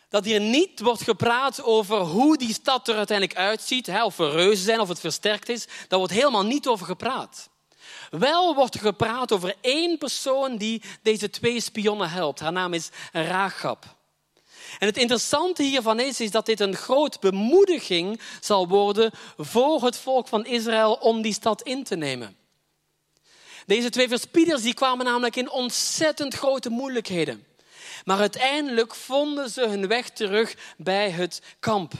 dat 0.08 0.24
hier 0.24 0.40
niet 0.40 0.80
wordt 0.80 1.02
gepraat 1.02 1.62
over 1.62 1.98
hoe 1.98 2.36
die 2.36 2.52
stad 2.52 2.88
er 2.88 2.96
uiteindelijk 2.96 3.38
uitziet, 3.38 3.88
of 3.88 4.18
er 4.18 4.30
reuzen 4.30 4.64
zijn, 4.64 4.80
of 4.80 4.88
het 4.88 5.00
versterkt 5.00 5.48
is. 5.48 5.66
Daar 5.88 5.98
wordt 5.98 6.14
helemaal 6.14 6.44
niet 6.44 6.66
over 6.66 6.86
gepraat. 6.86 7.49
Wel 8.10 8.54
wordt 8.54 8.74
er 8.74 8.80
gepraat 8.80 9.32
over 9.32 9.54
één 9.60 9.98
persoon 9.98 10.56
die 10.56 10.82
deze 11.02 11.30
twee 11.30 11.60
spionnen 11.60 12.10
helpt. 12.10 12.40
Haar 12.40 12.52
naam 12.52 12.74
is 12.74 12.88
Rachab. 13.12 13.84
En 14.78 14.86
het 14.86 14.96
interessante 14.96 15.62
hiervan 15.62 16.00
is, 16.00 16.20
is 16.20 16.30
dat 16.30 16.46
dit 16.46 16.60
een 16.60 16.76
groot 16.76 17.20
bemoediging 17.20 18.20
zal 18.40 18.68
worden 18.68 19.10
voor 19.36 19.84
het 19.84 19.96
volk 19.96 20.28
van 20.28 20.46
Israël 20.46 20.92
om 20.92 21.22
die 21.22 21.32
stad 21.32 21.62
in 21.62 21.84
te 21.84 21.96
nemen. 21.96 22.36
Deze 23.66 23.90
twee 23.90 24.08
verspieders 24.08 24.62
die 24.62 24.74
kwamen 24.74 25.04
namelijk 25.04 25.36
in 25.36 25.50
ontzettend 25.50 26.34
grote 26.34 26.70
moeilijkheden. 26.70 27.46
Maar 28.04 28.18
uiteindelijk 28.18 28.94
vonden 28.94 29.50
ze 29.50 29.68
hun 29.68 29.86
weg 29.86 30.10
terug 30.10 30.54
bij 30.76 31.10
het 31.10 31.42
kamp. 31.60 31.92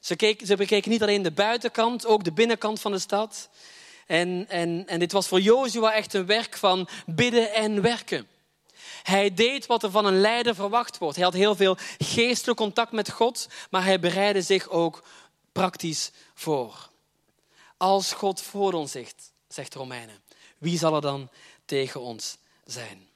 Ze, 0.00 0.36
ze 0.44 0.56
bekeken 0.56 0.90
niet 0.90 1.02
alleen 1.02 1.22
de 1.22 1.32
buitenkant, 1.32 2.06
ook 2.06 2.24
de 2.24 2.32
binnenkant 2.32 2.80
van 2.80 2.92
de 2.92 2.98
stad. 2.98 3.48
En, 4.08 4.46
en, 4.48 4.84
en 4.86 4.98
dit 4.98 5.12
was 5.12 5.28
voor 5.28 5.40
Jozua 5.40 5.92
echt 5.92 6.14
een 6.14 6.26
werk 6.26 6.56
van 6.56 6.88
bidden 7.06 7.54
en 7.54 7.82
werken. 7.82 8.28
Hij 9.02 9.34
deed 9.34 9.66
wat 9.66 9.82
er 9.82 9.90
van 9.90 10.04
een 10.04 10.20
leider 10.20 10.54
verwacht 10.54 10.98
wordt. 10.98 11.16
Hij 11.16 11.24
had 11.24 11.34
heel 11.34 11.56
veel 11.56 11.76
geestelijk 11.98 12.58
contact 12.58 12.92
met 12.92 13.10
God, 13.10 13.48
maar 13.70 13.84
hij 13.84 14.00
bereidde 14.00 14.42
zich 14.42 14.68
ook 14.68 15.02
praktisch 15.52 16.10
voor. 16.34 16.88
Als 17.76 18.12
God 18.12 18.40
voor 18.40 18.72
ons 18.72 18.90
zegt, 18.90 19.32
zegt 19.48 19.74
Romeinen, 19.74 20.22
wie 20.58 20.78
zal 20.78 20.94
er 20.94 21.00
dan 21.00 21.30
tegen 21.64 22.00
ons 22.00 22.36
zijn? 22.64 23.08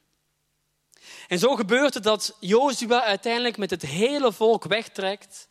En 1.28 1.38
zo 1.38 1.56
gebeurt 1.56 1.94
het 1.94 2.02
dat 2.02 2.36
Jozua 2.40 3.04
uiteindelijk 3.04 3.56
met 3.56 3.70
het 3.70 3.82
hele 3.82 4.32
volk 4.32 4.64
wegtrekt 4.64 5.48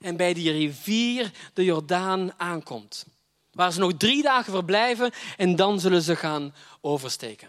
en 0.00 0.16
bij 0.16 0.34
die 0.34 0.50
rivier 0.50 1.30
de 1.54 1.64
Jordaan 1.64 2.32
aankomt. 2.36 3.06
Waar 3.52 3.72
ze 3.72 3.78
nog 3.78 3.92
drie 3.96 4.22
dagen 4.22 4.52
verblijven 4.52 5.12
en 5.36 5.56
dan 5.56 5.80
zullen 5.80 6.02
ze 6.02 6.16
gaan 6.16 6.54
oversteken. 6.80 7.48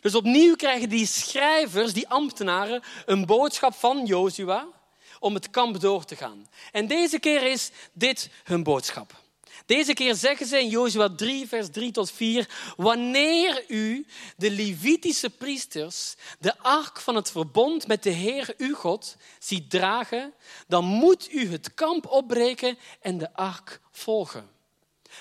Dus 0.00 0.14
opnieuw 0.14 0.56
krijgen 0.56 0.88
die 0.88 1.06
schrijvers, 1.06 1.92
die 1.92 2.08
ambtenaren, 2.08 2.82
een 3.06 3.26
boodschap 3.26 3.74
van 3.74 4.06
Jozua 4.06 4.66
om 5.18 5.34
het 5.34 5.50
kamp 5.50 5.80
door 5.80 6.04
te 6.04 6.16
gaan. 6.16 6.48
En 6.72 6.86
deze 6.86 7.18
keer 7.18 7.42
is 7.42 7.70
dit 7.92 8.30
hun 8.44 8.62
boodschap. 8.62 9.12
Deze 9.66 9.92
keer 9.92 10.14
zeggen 10.14 10.46
ze 10.46 10.60
in 10.60 10.68
Jozua 10.68 11.14
3, 11.16 11.48
vers 11.48 11.70
3 11.70 11.90
tot 11.90 12.10
4, 12.10 12.48
wanneer 12.76 13.64
u 13.68 14.06
de 14.36 14.50
Levitische 14.50 15.30
priesters 15.30 16.14
de 16.38 16.58
ark 16.58 17.00
van 17.00 17.14
het 17.14 17.30
verbond 17.30 17.86
met 17.86 18.02
de 18.02 18.10
Heer 18.10 18.54
uw 18.56 18.74
God 18.74 19.16
ziet 19.38 19.70
dragen, 19.70 20.32
dan 20.66 20.84
moet 20.84 21.32
u 21.32 21.50
het 21.50 21.74
kamp 21.74 22.06
opbreken 22.06 22.78
en 23.00 23.18
de 23.18 23.32
ark 23.32 23.80
volgen. 23.90 24.59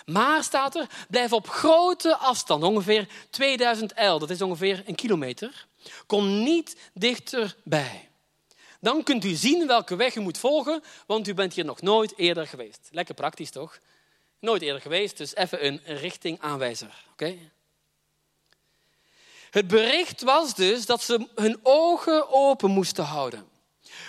Maar 0.06 0.43
staat 0.43 0.75
er, 0.75 0.88
blijf 1.10 1.34
op 1.34 1.49
grote 1.49 2.17
afstand, 2.17 2.63
ongeveer 2.63 3.08
2000 3.30 3.93
el, 3.93 4.19
dat 4.19 4.30
is 4.30 4.41
ongeveer 4.41 4.84
een 4.86 4.95
kilometer. 4.95 5.67
Kom 6.06 6.43
niet 6.43 6.75
dichterbij. 6.93 8.10
Dan 8.80 9.04
kunt 9.04 9.25
u 9.25 9.34
zien 9.34 9.67
welke 9.67 9.95
weg 9.95 10.15
u 10.15 10.19
moet 10.19 10.38
volgen, 10.38 10.84
want 11.06 11.28
u 11.28 11.34
bent 11.34 11.54
hier 11.54 11.65
nog 11.65 11.82
nooit 11.82 12.17
eerder 12.17 12.47
geweest. 12.47 12.89
Lekker 12.91 13.15
praktisch, 13.15 13.52
toch? 13.52 13.80
Nooit 14.39 14.62
eerder 14.62 14.82
geweest, 14.82 15.17
dus 15.17 15.36
even 15.36 15.65
een 15.65 15.82
richtingaanwijzer. 15.84 17.06
Oké? 17.12 17.38
Het 19.49 19.67
bericht 19.67 20.21
was 20.21 20.56
dus 20.56 20.86
dat 20.86 21.04
ze 21.04 21.28
hun 21.36 21.60
ogen 21.63 22.30
open 22.30 22.71
moesten 22.71 23.04
houden. 23.04 23.47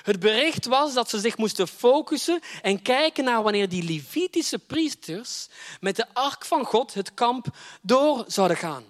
Het 0.02 0.20
bericht 0.20 0.66
was 0.66 0.94
dat 0.94 1.10
ze 1.10 1.18
zich 1.18 1.36
moesten 1.36 1.68
focussen 1.68 2.40
en 2.62 2.82
kijken 2.82 3.24
naar 3.24 3.42
wanneer 3.42 3.68
die 3.68 3.82
Levitische 3.82 4.58
priesters 4.58 5.48
met 5.80 5.96
de 5.96 6.06
ark 6.12 6.44
van 6.44 6.64
God 6.64 6.94
het 6.94 7.14
kamp 7.14 7.46
door 7.82 8.24
zouden 8.26 8.56
gaan. 8.56 8.84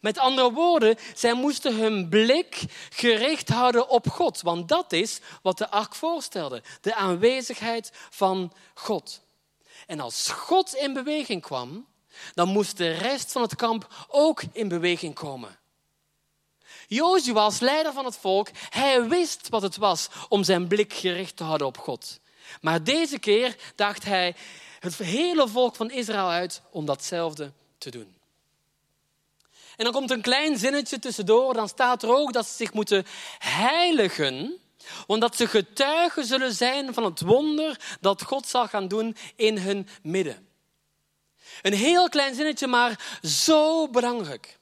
Met 0.00 0.18
andere 0.18 0.52
woorden, 0.52 0.96
zij 1.14 1.32
moesten 1.32 1.76
hun 1.76 2.08
blik 2.08 2.64
gericht 2.90 3.48
houden 3.48 3.88
op 3.88 4.08
God, 4.08 4.40
want 4.40 4.68
dat 4.68 4.92
is 4.92 5.20
wat 5.42 5.58
de 5.58 5.70
ark 5.70 5.94
voorstelde, 5.94 6.62
de 6.80 6.94
aanwezigheid 6.94 7.90
van 8.10 8.52
God. 8.74 9.20
En 9.86 10.00
als 10.00 10.28
God 10.28 10.74
in 10.74 10.92
beweging 10.92 11.42
kwam, 11.42 11.86
dan 12.34 12.48
moest 12.48 12.76
de 12.76 12.90
rest 12.90 13.32
van 13.32 13.42
het 13.42 13.56
kamp 13.56 14.06
ook 14.08 14.42
in 14.52 14.68
beweging 14.68 15.14
komen. 15.14 15.57
Jozua 16.88 17.40
als 17.40 17.60
leider 17.60 17.92
van 17.92 18.04
het 18.04 18.16
volk, 18.16 18.48
hij 18.68 19.08
wist 19.08 19.48
wat 19.48 19.62
het 19.62 19.76
was 19.76 20.08
om 20.28 20.44
zijn 20.44 20.68
blik 20.68 20.92
gericht 20.92 21.36
te 21.36 21.44
houden 21.44 21.66
op 21.66 21.78
God. 21.78 22.20
Maar 22.60 22.84
deze 22.84 23.18
keer 23.18 23.56
dacht 23.74 24.04
hij 24.04 24.34
het 24.78 24.96
hele 24.96 25.48
volk 25.48 25.76
van 25.76 25.90
Israël 25.90 26.28
uit 26.28 26.62
om 26.70 26.86
datzelfde 26.86 27.52
te 27.78 27.90
doen. 27.90 28.16
En 29.76 29.84
dan 29.84 29.92
komt 29.92 30.10
een 30.10 30.20
klein 30.20 30.58
zinnetje 30.58 30.98
tussendoor, 30.98 31.54
dan 31.54 31.68
staat 31.68 32.02
er 32.02 32.14
ook 32.14 32.32
dat 32.32 32.46
ze 32.46 32.54
zich 32.54 32.72
moeten 32.72 33.06
heiligen, 33.38 34.60
want 35.06 35.20
dat 35.20 35.36
ze 35.36 35.46
getuigen 35.46 36.24
zullen 36.24 36.52
zijn 36.52 36.94
van 36.94 37.04
het 37.04 37.20
wonder 37.20 37.96
dat 38.00 38.22
God 38.22 38.46
zal 38.46 38.68
gaan 38.68 38.88
doen 38.88 39.16
in 39.36 39.58
hun 39.58 39.88
midden. 40.02 40.48
Een 41.62 41.72
heel 41.72 42.08
klein 42.08 42.34
zinnetje, 42.34 42.66
maar 42.66 43.18
zo 43.22 43.88
belangrijk. 43.88 44.57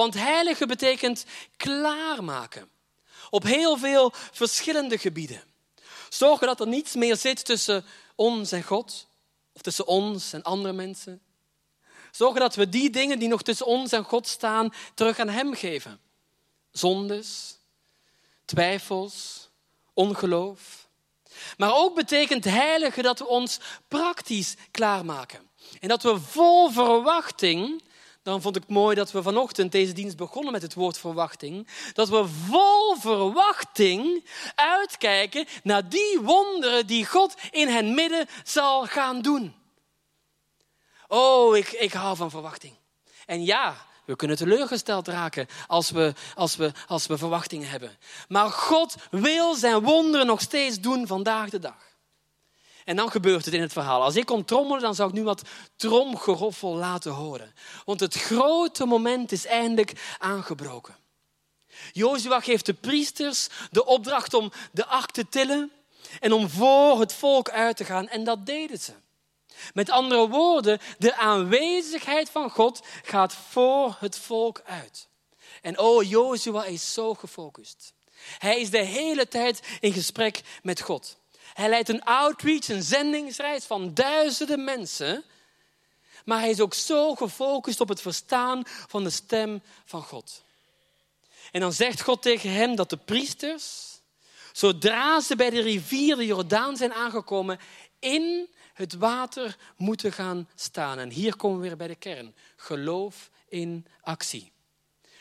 Want 0.00 0.14
heiligen 0.14 0.68
betekent 0.68 1.24
klaarmaken. 1.56 2.70
Op 3.30 3.42
heel 3.42 3.76
veel 3.76 4.12
verschillende 4.32 4.98
gebieden. 4.98 5.42
Zorgen 6.08 6.46
dat 6.46 6.60
er 6.60 6.66
niets 6.66 6.94
meer 6.94 7.16
zit 7.16 7.44
tussen 7.44 7.84
ons 8.14 8.52
en 8.52 8.62
God. 8.62 9.06
Of 9.52 9.62
tussen 9.62 9.86
ons 9.86 10.32
en 10.32 10.42
andere 10.42 10.72
mensen. 10.72 11.20
Zorgen 12.10 12.40
dat 12.40 12.54
we 12.54 12.68
die 12.68 12.90
dingen 12.90 13.18
die 13.18 13.28
nog 13.28 13.42
tussen 13.42 13.66
ons 13.66 13.92
en 13.92 14.04
God 14.04 14.26
staan, 14.26 14.72
terug 14.94 15.18
aan 15.18 15.28
Hem 15.28 15.54
geven. 15.54 16.00
Zondes, 16.72 17.56
twijfels, 18.44 19.48
ongeloof. 19.94 20.88
Maar 21.56 21.74
ook 21.74 21.94
betekent 21.94 22.44
heilige 22.44 23.02
dat 23.02 23.18
we 23.18 23.26
ons 23.26 23.60
praktisch 23.88 24.54
klaarmaken. 24.70 25.48
En 25.80 25.88
dat 25.88 26.02
we 26.02 26.20
vol 26.20 26.70
verwachting, 26.70 27.82
dan 28.22 28.42
vond 28.42 28.56
ik 28.56 28.68
mooi 28.68 28.94
dat 28.94 29.10
we 29.10 29.22
vanochtend 29.22 29.72
deze 29.72 29.92
dienst 29.92 30.16
begonnen 30.16 30.52
met 30.52 30.62
het 30.62 30.74
woord 30.74 30.98
verwachting, 30.98 31.68
dat 31.92 32.08
we 32.08 32.26
vol 32.26 32.96
verwachting 32.96 34.24
uitkijken 34.54 35.46
naar 35.62 35.88
die 35.88 36.20
wonderen 36.20 36.86
die 36.86 37.06
God 37.06 37.34
in 37.50 37.68
hen 37.68 37.94
midden 37.94 38.26
zal 38.44 38.86
gaan 38.86 39.22
doen. 39.22 39.54
Oh, 41.08 41.56
ik, 41.56 41.68
ik 41.68 41.92
hou 41.92 42.16
van 42.16 42.30
verwachting. 42.30 42.74
En 43.26 43.44
ja, 43.44 43.86
we 44.04 44.16
kunnen 44.16 44.36
teleurgesteld 44.36 45.08
raken 45.08 45.46
als 45.66 45.90
we, 45.90 46.14
als, 46.34 46.56
we, 46.56 46.72
als 46.86 47.06
we 47.06 47.18
verwachtingen 47.18 47.68
hebben. 47.68 47.98
Maar 48.28 48.50
God 48.50 48.94
wil 49.10 49.54
zijn 49.54 49.80
wonderen 49.80 50.26
nog 50.26 50.40
steeds 50.40 50.80
doen 50.80 51.06
vandaag 51.06 51.50
de 51.50 51.58
dag. 51.58 51.89
En 52.90 52.96
dan 52.96 53.10
gebeurt 53.10 53.44
het 53.44 53.54
in 53.54 53.60
het 53.60 53.72
verhaal. 53.72 54.02
Als 54.02 54.16
ik 54.16 54.26
kon 54.26 54.44
trommelen, 54.44 54.82
dan 54.82 54.94
zou 54.94 55.08
ik 55.08 55.14
nu 55.14 55.22
wat 55.22 55.42
tromgeroffel 55.76 56.74
laten 56.74 57.12
horen. 57.12 57.54
Want 57.84 58.00
het 58.00 58.14
grote 58.14 58.84
moment 58.84 59.32
is 59.32 59.46
eindelijk 59.46 60.14
aangebroken. 60.18 60.96
Jozua 61.92 62.40
geeft 62.40 62.66
de 62.66 62.74
priesters 62.74 63.48
de 63.70 63.84
opdracht 63.84 64.34
om 64.34 64.52
de 64.72 64.86
ark 64.86 65.10
te 65.10 65.28
tillen 65.28 65.72
en 66.20 66.32
om 66.32 66.48
voor 66.48 67.00
het 67.00 67.12
volk 67.12 67.50
uit 67.50 67.76
te 67.76 67.84
gaan. 67.84 68.08
En 68.08 68.24
dat 68.24 68.46
deden 68.46 68.78
ze. 68.78 68.92
Met 69.74 69.90
andere 69.90 70.28
woorden, 70.28 70.80
de 70.98 71.16
aanwezigheid 71.16 72.30
van 72.30 72.50
God 72.50 72.80
gaat 73.02 73.34
voor 73.34 73.96
het 73.98 74.18
volk 74.18 74.62
uit. 74.64 75.08
En 75.62 75.78
oh, 75.78 76.10
Jozua 76.10 76.64
is 76.64 76.92
zo 76.92 77.14
gefocust. 77.14 77.92
Hij 78.38 78.60
is 78.60 78.70
de 78.70 78.82
hele 78.82 79.28
tijd 79.28 79.62
in 79.80 79.92
gesprek 79.92 80.42
met 80.62 80.80
God. 80.80 81.18
Hij 81.60 81.68
leidt 81.68 81.88
een 81.88 82.04
outreach, 82.04 82.68
een 82.68 82.82
zendingsreis 82.82 83.64
van 83.64 83.94
duizenden 83.94 84.64
mensen. 84.64 85.24
Maar 86.24 86.38
hij 86.38 86.50
is 86.50 86.60
ook 86.60 86.74
zo 86.74 87.14
gefocust 87.14 87.80
op 87.80 87.88
het 87.88 88.00
verstaan 88.00 88.62
van 88.64 89.04
de 89.04 89.10
stem 89.10 89.62
van 89.84 90.02
God. 90.02 90.42
En 91.52 91.60
dan 91.60 91.72
zegt 91.72 92.00
God 92.00 92.22
tegen 92.22 92.52
hem 92.52 92.76
dat 92.76 92.90
de 92.90 92.96
priesters, 92.96 93.98
zodra 94.52 95.20
ze 95.20 95.36
bij 95.36 95.50
de 95.50 95.60
rivier 95.60 96.16
de 96.16 96.26
Jordaan 96.26 96.76
zijn 96.76 96.92
aangekomen, 96.92 97.58
in 97.98 98.48
het 98.74 98.94
water 98.94 99.56
moeten 99.76 100.12
gaan 100.12 100.48
staan. 100.54 100.98
En 100.98 101.10
hier 101.10 101.36
komen 101.36 101.60
we 101.60 101.66
weer 101.66 101.76
bij 101.76 101.88
de 101.88 101.94
kern. 101.94 102.34
Geloof 102.56 103.30
in 103.48 103.86
actie. 104.00 104.52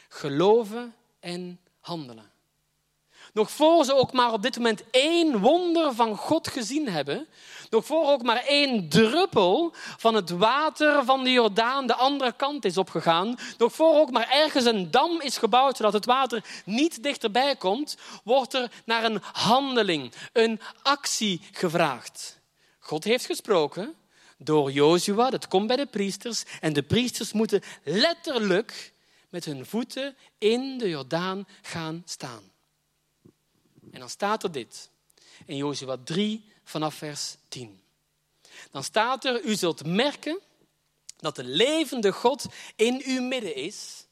Geloven 0.08 0.96
en 1.20 1.60
handelen. 1.80 2.39
Nog 3.34 3.52
voor 3.52 3.86
ze 3.86 3.96
ook 3.96 4.12
maar 4.12 4.34
op 4.34 4.42
dit 4.42 4.58
moment 4.58 4.84
één 4.92 5.40
wonder 5.40 5.94
van 5.94 6.16
God 6.18 6.48
gezien 6.48 6.90
hebben, 6.90 7.28
nog 7.70 7.86
voor 7.86 8.08
ook 8.08 8.24
maar 8.24 8.44
één 8.46 8.90
druppel 8.90 9.74
van 9.98 10.16
het 10.16 10.30
water 10.30 11.06
van 11.06 11.24
de 11.24 11.32
Jordaan 11.32 11.88
de 11.88 11.96
andere 11.96 12.34
kant 12.34 12.66
is 12.66 12.78
opgegaan, 12.78 13.38
nog 13.58 13.74
voor 13.74 13.96
ook 13.96 14.12
maar 14.12 14.30
ergens 14.30 14.66
een 14.66 14.92
dam 14.92 15.22
is 15.22 15.38
gebouwd 15.38 15.78
zodat 15.78 15.94
het 15.94 16.06
water 16.06 16.44
niet 16.66 17.04
dichterbij 17.04 17.56
komt, 17.56 17.98
wordt 18.24 18.54
er 18.54 18.72
naar 18.86 19.04
een 19.04 19.22
handeling, 19.32 20.14
een 20.34 20.60
actie 20.82 21.42
gevraagd. 21.52 22.40
God 22.80 23.04
heeft 23.04 23.26
gesproken 23.26 23.96
door 24.38 24.72
Jozua, 24.72 25.30
dat 25.30 25.48
komt 25.48 25.68
bij 25.68 25.76
de 25.76 25.86
priesters, 25.86 26.44
en 26.60 26.74
de 26.74 26.84
priesters 26.84 27.32
moeten 27.32 27.62
letterlijk 27.84 28.94
met 29.30 29.46
hun 29.46 29.66
voeten 29.66 30.16
in 30.38 30.78
de 30.78 30.90
Jordaan 30.90 31.48
gaan 31.62 32.02
staan. 32.06 32.49
En 33.92 34.00
dan 34.00 34.10
staat 34.10 34.44
er 34.44 34.52
dit 34.52 34.90
in 35.46 35.56
Jozua 35.56 35.98
3 36.04 36.52
vanaf 36.64 36.96
vers 36.96 37.36
10. 37.48 37.82
Dan 38.72 38.84
staat 38.84 39.26
er, 39.26 39.44
u 39.44 39.56
zult 39.56 39.86
merken 39.86 40.40
dat 41.18 41.36
de 41.36 41.44
levende 41.44 42.12
God 42.12 42.46
in 42.76 43.02
uw 43.06 43.22
midden 43.22 43.56
is. 43.56 44.08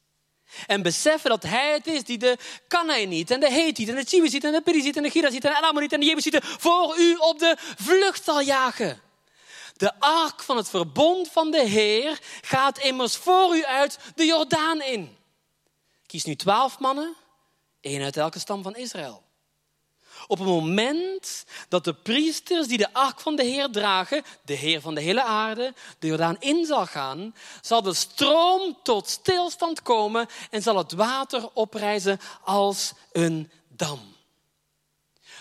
En 0.68 0.82
beseffen 0.82 1.30
dat 1.30 1.44
hij 1.44 1.72
het 1.72 1.88
is 1.88 2.04
die 2.04 2.18
de 2.18 2.38
Canaaniet 2.68 3.32
en 3.32 3.40
de 3.40 3.52
Hethiet 3.52 3.90
en 3.90 3.96
de 3.96 4.04
Chibiziet 4.04 4.44
en 4.44 4.52
de 4.52 4.62
Periziet 4.62 4.98
en 4.98 5.04
de 5.04 5.10
Giraziet 5.10 5.46
en 5.46 5.52
de 5.52 5.62
Amoriet 5.62 5.94
en 5.94 6.00
de 6.00 6.06
Jebusiet 6.06 6.40
voor 6.42 6.98
u 6.98 7.16
op 7.16 7.40
de 7.40 7.56
vlucht 7.60 8.24
zal 8.24 8.42
jagen. 8.42 9.02
De 9.78 10.00
ark 10.00 10.44
van 10.44 10.58
het 10.58 10.70
verbond 10.70 11.28
van 11.28 11.52
de 11.52 11.68
Heer 11.68 12.20
gaat 12.42 12.78
immers 12.80 13.16
voor 13.16 13.56
u 13.56 13.66
uit 13.66 14.00
de 14.16 14.26
Jordaan 14.26 14.82
in. 14.82 15.18
Kies 16.06 16.24
nu 16.24 16.36
twaalf 16.36 16.80
mannen, 16.80 17.16
één 17.82 18.04
uit 18.04 18.18
elke 18.18 18.40
stam 18.40 18.64
van 18.64 18.76
Israël. 18.76 19.27
Op 20.28 20.38
het 20.38 20.48
moment 20.48 21.46
dat 21.70 21.84
de 21.84 21.94
priesters 21.94 22.68
die 22.68 22.78
de 22.78 22.94
ark 22.94 23.20
van 23.20 23.36
de 23.36 23.44
Heer 23.44 23.70
dragen, 23.70 24.24
de 24.46 24.54
Heer 24.54 24.82
van 24.82 24.96
de 24.96 25.02
hele 25.02 25.24
aarde, 25.24 25.74
de 26.00 26.08
Jordaan 26.08 26.40
in 26.40 26.66
zal 26.66 26.86
gaan, 26.86 27.36
zal 27.62 27.82
de 27.82 27.94
stroom 27.94 28.78
tot 28.84 29.10
stilstand 29.10 29.82
komen 29.82 30.28
en 30.50 30.62
zal 30.62 30.78
het 30.78 30.92
water 30.92 31.50
oprijzen 31.54 32.20
als 32.44 32.94
een 33.12 33.52
dam. 33.68 34.16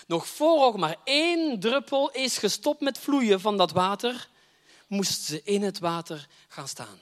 Nog 0.07 0.27
voor 0.27 0.65
ook 0.65 0.77
maar 0.77 0.97
één 1.05 1.61
druppel 1.61 2.11
is 2.11 2.39
gestopt 2.39 2.81
met 2.81 2.99
vloeien 2.99 3.41
van 3.41 3.57
dat 3.57 3.71
water, 3.71 4.29
moesten 4.87 5.25
ze 5.25 5.43
in 5.45 5.63
het 5.63 5.79
water 5.79 6.29
gaan 6.49 6.69
staan. 6.69 7.01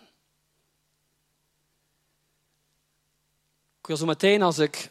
Ik 3.80 3.86
wil 3.86 3.96
zo 3.96 4.06
meteen, 4.06 4.42
als 4.42 4.58
ik 4.58 4.90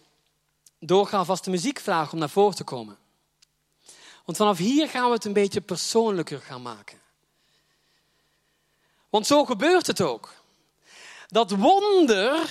doorgaan 0.88 1.26
vast 1.26 1.44
de 1.44 1.52
muziek 1.52 1.80
vragen 1.80 2.14
om 2.14 2.20
naar 2.20 2.30
voren 2.30 2.56
te 2.56 2.64
komen. 2.64 2.98
Want 4.26 4.38
vanaf 4.38 4.58
hier 4.58 4.90
gaan 4.90 5.08
we 5.08 5.14
het 5.14 5.26
een 5.26 5.34
beetje 5.34 5.62
persoonlijker 5.62 6.42
gaan 6.42 6.62
maken. 6.62 7.02
Want 9.10 9.28
zo 9.28 9.46
gebeurt 9.46 9.88
het 9.88 10.02
ook. 10.02 10.34
Dat 11.28 11.52
wonder 11.52 12.50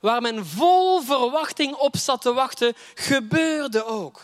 waar 0.00 0.22
men 0.22 0.46
vol 0.46 1.00
verwachting 1.00 1.74
op 1.74 1.96
zat 1.96 2.20
te 2.22 2.32
wachten, 2.32 2.74
gebeurde 2.94 3.84
ook. 3.84 4.22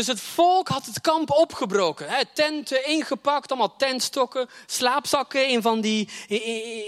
Dus 0.00 0.08
het 0.08 0.20
volk 0.20 0.68
had 0.68 0.86
het 0.86 1.00
kamp 1.00 1.30
opgebroken. 1.30 2.28
Tenten 2.32 2.86
ingepakt, 2.86 3.50
allemaal 3.50 3.76
tentstokken, 3.76 4.48
slaapzakken 4.66 5.48
in 5.48 5.62
van, 5.62 5.80
die, 5.80 6.08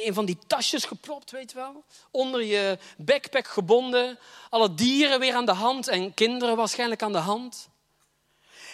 in 0.05 0.15
van 0.15 0.25
die 0.25 0.39
tasjes 0.47 0.85
gepropt, 0.85 1.31
weet 1.31 1.51
je 1.51 1.57
wel. 1.57 1.85
Onder 2.11 2.43
je 2.45 2.79
backpack 2.97 3.47
gebonden. 3.47 4.19
Alle 4.51 4.75
dieren 4.75 5.21
weer 5.21 5.35
aan 5.35 5.47
de 5.47 5.53
hand 5.53 5.89
en 5.89 6.15
kinderen 6.15 6.57
waarschijnlijk 6.57 7.03
aan 7.03 7.13
de 7.13 7.19
hand. 7.19 7.69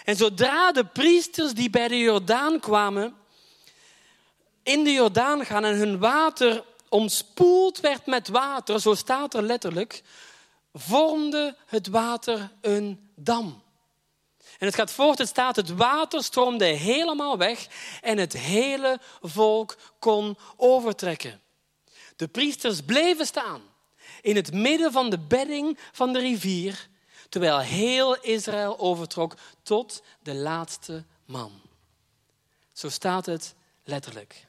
En 0.05 0.15
zodra 0.15 0.71
de 0.71 0.85
priesters 0.85 1.53
die 1.53 1.69
bij 1.69 1.87
de 1.87 1.99
Jordaan 1.99 2.59
kwamen, 2.59 3.15
in 4.63 4.83
de 4.83 4.91
Jordaan 4.91 5.45
gaan 5.45 5.65
en 5.65 5.75
hun 5.75 5.99
water 5.99 6.63
omspoeld 6.89 7.79
werd 7.79 8.05
met 8.05 8.27
water, 8.27 8.81
zo 8.81 8.93
staat 8.93 9.33
er 9.33 9.43
letterlijk, 9.43 10.03
vormde 10.73 11.55
het 11.65 11.87
water 11.87 12.51
een 12.61 13.09
dam. 13.15 13.67
En 14.59 14.65
het 14.65 14.75
gaat 14.75 14.91
voort, 14.91 15.17
het 15.17 15.27
staat, 15.27 15.55
het 15.55 15.75
water 15.75 16.23
stroomde 16.23 16.65
helemaal 16.65 17.37
weg 17.37 17.67
en 18.01 18.17
het 18.17 18.33
hele 18.33 18.99
volk 19.21 19.77
kon 19.99 20.37
overtrekken. 20.55 21.41
De 22.15 22.27
priesters 22.27 22.81
bleven 22.81 23.25
staan 23.25 23.61
in 24.21 24.35
het 24.35 24.53
midden 24.53 24.91
van 24.91 25.09
de 25.09 25.19
bedding 25.19 25.77
van 25.91 26.13
de 26.13 26.19
rivier, 26.19 26.87
terwijl 27.29 27.59
heel 27.59 28.21
Israël 28.21 28.79
overtrok 28.79 29.35
tot 29.63 30.03
de 30.23 30.35
laatste 30.35 31.03
man. 31.25 31.51
Zo 32.73 32.89
staat 32.89 33.25
het 33.25 33.55
letterlijk. 33.83 34.47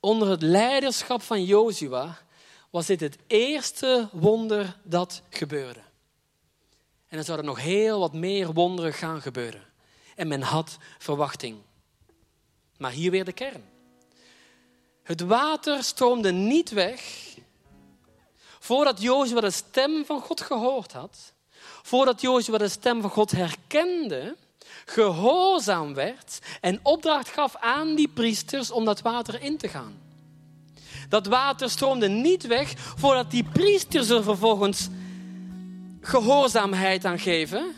Onder 0.00 0.28
het 0.28 0.42
leiderschap 0.42 1.22
van 1.22 1.44
Jozua 1.44 2.18
was 2.70 2.86
dit 2.86 3.00
het 3.00 3.18
eerste 3.26 4.08
wonder 4.12 4.76
dat 4.82 5.22
gebeurde. 5.30 5.80
En 7.14 7.20
er 7.20 7.26
zouden 7.26 7.46
nog 7.46 7.60
heel 7.60 7.98
wat 7.98 8.12
meer 8.12 8.52
wonderen 8.52 8.92
gaan 8.92 9.22
gebeuren. 9.22 9.62
En 10.16 10.28
men 10.28 10.42
had 10.42 10.76
verwachting. 10.98 11.56
Maar 12.76 12.90
hier 12.90 13.10
weer 13.10 13.24
de 13.24 13.32
kern. 13.32 13.64
Het 15.02 15.20
water 15.20 15.82
stroomde 15.82 16.32
niet 16.32 16.70
weg 16.70 17.02
voordat 18.58 19.02
Jozua 19.02 19.40
de 19.40 19.50
stem 19.50 20.04
van 20.04 20.20
God 20.20 20.40
gehoord 20.40 20.92
had. 20.92 21.32
Voordat 21.82 22.20
Jozua 22.20 22.58
de 22.58 22.68
stem 22.68 23.00
van 23.00 23.10
God 23.10 23.30
herkende, 23.30 24.36
gehoorzaam 24.84 25.94
werd 25.94 26.38
en 26.60 26.80
opdracht 26.82 27.28
gaf 27.28 27.56
aan 27.56 27.94
die 27.94 28.08
priesters 28.08 28.70
om 28.70 28.84
dat 28.84 29.00
water 29.00 29.42
in 29.42 29.56
te 29.56 29.68
gaan. 29.68 30.00
Dat 31.08 31.26
water 31.26 31.70
stroomde 31.70 32.08
niet 32.08 32.46
weg 32.46 32.72
voordat 32.76 33.30
die 33.30 33.44
priesters 33.44 34.08
er 34.08 34.22
vervolgens 34.22 34.88
gehoorzaamheid 36.04 37.04
aan 37.04 37.18
geven 37.18 37.72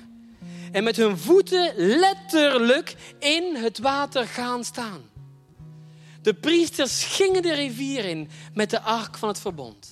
en 0.73 0.85
met 0.85 0.97
hun 0.97 1.19
voeten 1.19 1.73
letterlijk 1.77 2.97
in 3.19 3.55
het 3.57 3.79
water 3.79 4.27
gaan 4.27 4.65
staan. 4.65 5.01
De 6.23 6.35
priesters 6.35 7.05
gingen 7.05 7.43
de 7.43 7.55
rivier 7.55 8.05
in 8.05 8.29
met 8.55 8.71
de 8.71 8.81
ark 8.81 9.17
van 9.17 9.29
het 9.29 9.41
verbond. 9.41 9.91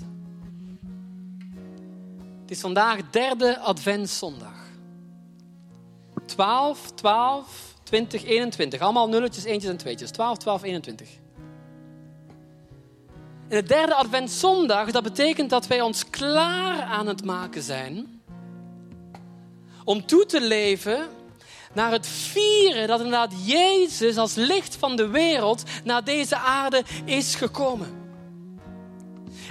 Het 2.41 2.51
is 2.51 2.61
vandaag 2.61 3.11
derde 3.11 3.59
adventszondag. 3.59 4.63
12, 6.27 6.91
12, 6.91 7.75
20, 7.83 8.25
21. 8.25 8.81
Allemaal 8.81 9.09
nulletjes, 9.09 9.45
eentjes 9.45 9.71
en 9.71 9.77
tweetjes. 9.77 10.11
12, 10.11 10.39
12, 10.39 10.63
21. 10.63 11.09
En 13.49 13.61
de 13.61 13.63
derde 13.63 13.95
adventszondag, 13.95 14.91
dat 14.91 15.03
betekent 15.03 15.51
dat 15.51 15.67
wij 15.67 15.81
ons 15.81 16.11
klaar 16.11 16.83
aan 16.83 17.07
het 17.07 17.25
maken 17.25 17.63
zijn 17.63 18.14
om 19.85 20.07
toe 20.07 20.27
te 20.27 20.41
leven 20.41 21.09
naar 21.73 21.93
het 21.93 22.07
vieren 22.07 22.89
dat 22.89 23.01
inderdaad 23.01 23.33
Jezus 23.45 24.17
als 24.17 24.35
licht 24.35 24.77
van 24.77 24.97
de 24.97 25.09
wereld 25.09 25.63
naar 25.85 26.05
deze 26.05 26.37
aarde 26.37 26.83
is 27.05 27.35
gekomen. 27.35 28.03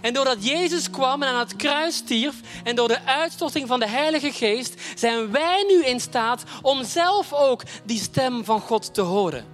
En 0.01 0.13
doordat 0.13 0.45
Jezus 0.45 0.89
kwam 0.89 1.23
en 1.23 1.29
aan 1.29 1.39
het 1.39 1.55
kruis 1.55 1.95
stierf 1.95 2.35
en 2.63 2.75
door 2.75 2.87
de 2.87 3.05
uitstorting 3.05 3.67
van 3.67 3.79
de 3.79 3.87
Heilige 3.87 4.31
Geest, 4.31 4.81
zijn 4.95 5.31
wij 5.31 5.65
nu 5.67 5.85
in 5.85 5.99
staat 5.99 6.43
om 6.61 6.83
zelf 6.83 7.33
ook 7.33 7.63
die 7.85 7.99
stem 7.99 8.45
van 8.45 8.59
God 8.59 8.93
te 8.93 9.01
horen. 9.01 9.45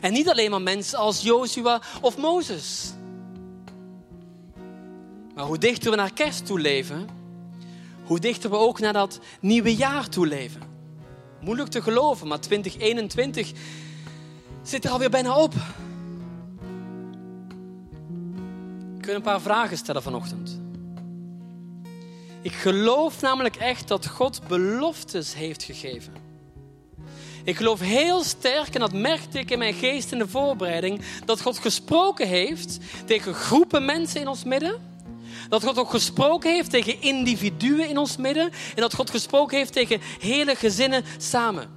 En 0.00 0.12
niet 0.12 0.28
alleen 0.28 0.50
maar 0.50 0.62
mensen 0.62 0.98
als 0.98 1.22
Joshua 1.22 1.80
of 2.00 2.16
Mozes. 2.16 2.92
Maar 5.34 5.44
hoe 5.44 5.58
dichter 5.58 5.90
we 5.90 5.96
naar 5.96 6.12
kerst 6.12 6.46
toe 6.46 6.60
leven, 6.60 7.08
hoe 8.06 8.18
dichter 8.18 8.50
we 8.50 8.56
ook 8.56 8.80
naar 8.80 8.92
dat 8.92 9.20
nieuwe 9.40 9.76
jaar 9.76 10.08
toe 10.08 10.26
leven. 10.26 10.62
Moeilijk 11.40 11.70
te 11.70 11.82
geloven, 11.82 12.26
maar 12.26 12.40
2021 12.40 13.52
zit 14.62 14.84
er 14.84 14.90
alweer 14.90 15.10
bijna 15.10 15.36
op. 15.36 15.54
Ik 18.98 19.04
wil 19.04 19.14
een 19.14 19.22
paar 19.22 19.40
vragen 19.40 19.76
stellen 19.76 20.02
vanochtend. 20.02 20.60
Ik 22.42 22.52
geloof 22.52 23.20
namelijk 23.20 23.56
echt 23.56 23.88
dat 23.88 24.06
God 24.06 24.40
beloftes 24.48 25.34
heeft 25.34 25.62
gegeven. 25.62 26.12
Ik 27.44 27.56
geloof 27.56 27.80
heel 27.80 28.22
sterk, 28.24 28.74
en 28.74 28.80
dat 28.80 28.92
merkte 28.92 29.38
ik 29.38 29.50
in 29.50 29.58
mijn 29.58 29.74
geest 29.74 30.12
in 30.12 30.18
de 30.18 30.28
voorbereiding, 30.28 31.00
dat 31.24 31.40
God 31.42 31.58
gesproken 31.58 32.28
heeft 32.28 32.78
tegen 33.04 33.34
groepen 33.34 33.84
mensen 33.84 34.20
in 34.20 34.28
ons 34.28 34.44
midden 34.44 34.95
dat 35.48 35.64
God 35.64 35.78
ook 35.78 35.90
gesproken 35.90 36.52
heeft 36.52 36.70
tegen 36.70 37.02
individuen 37.02 37.88
in 37.88 37.98
ons 37.98 38.16
midden. 38.16 38.50
En 38.74 38.80
dat 38.80 38.94
God 38.94 39.10
gesproken 39.10 39.56
heeft 39.56 39.72
tegen 39.72 40.00
hele 40.20 40.54
gezinnen 40.54 41.04
samen. 41.18 41.68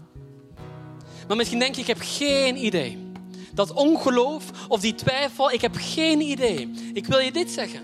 Maar 1.27 1.38
misschien 1.38 1.60
denk 1.60 1.75
je, 1.75 1.82
ik 1.82 1.88
heb 1.88 2.01
geen 2.01 2.65
idee. 2.65 3.08
Dat 3.53 3.73
ongeloof 3.73 4.43
of 4.67 4.79
die 4.79 4.95
twijfel, 4.95 5.51
ik 5.51 5.62
heb 5.62 5.75
geen 5.79 6.21
idee. 6.21 6.71
Ik 6.93 7.05
wil 7.05 7.19
je 7.19 7.32
dit 7.32 7.51
zeggen. 7.51 7.82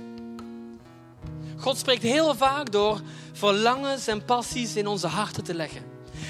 God 1.58 1.78
spreekt 1.78 2.02
heel 2.02 2.36
vaak 2.36 2.72
door 2.72 3.02
verlangens 3.34 4.08
en 4.08 4.26
passies 4.26 4.76
in 4.76 4.88
onze 4.88 5.08
harten 5.08 5.44
te 5.44 5.54
leggen. 5.54 5.82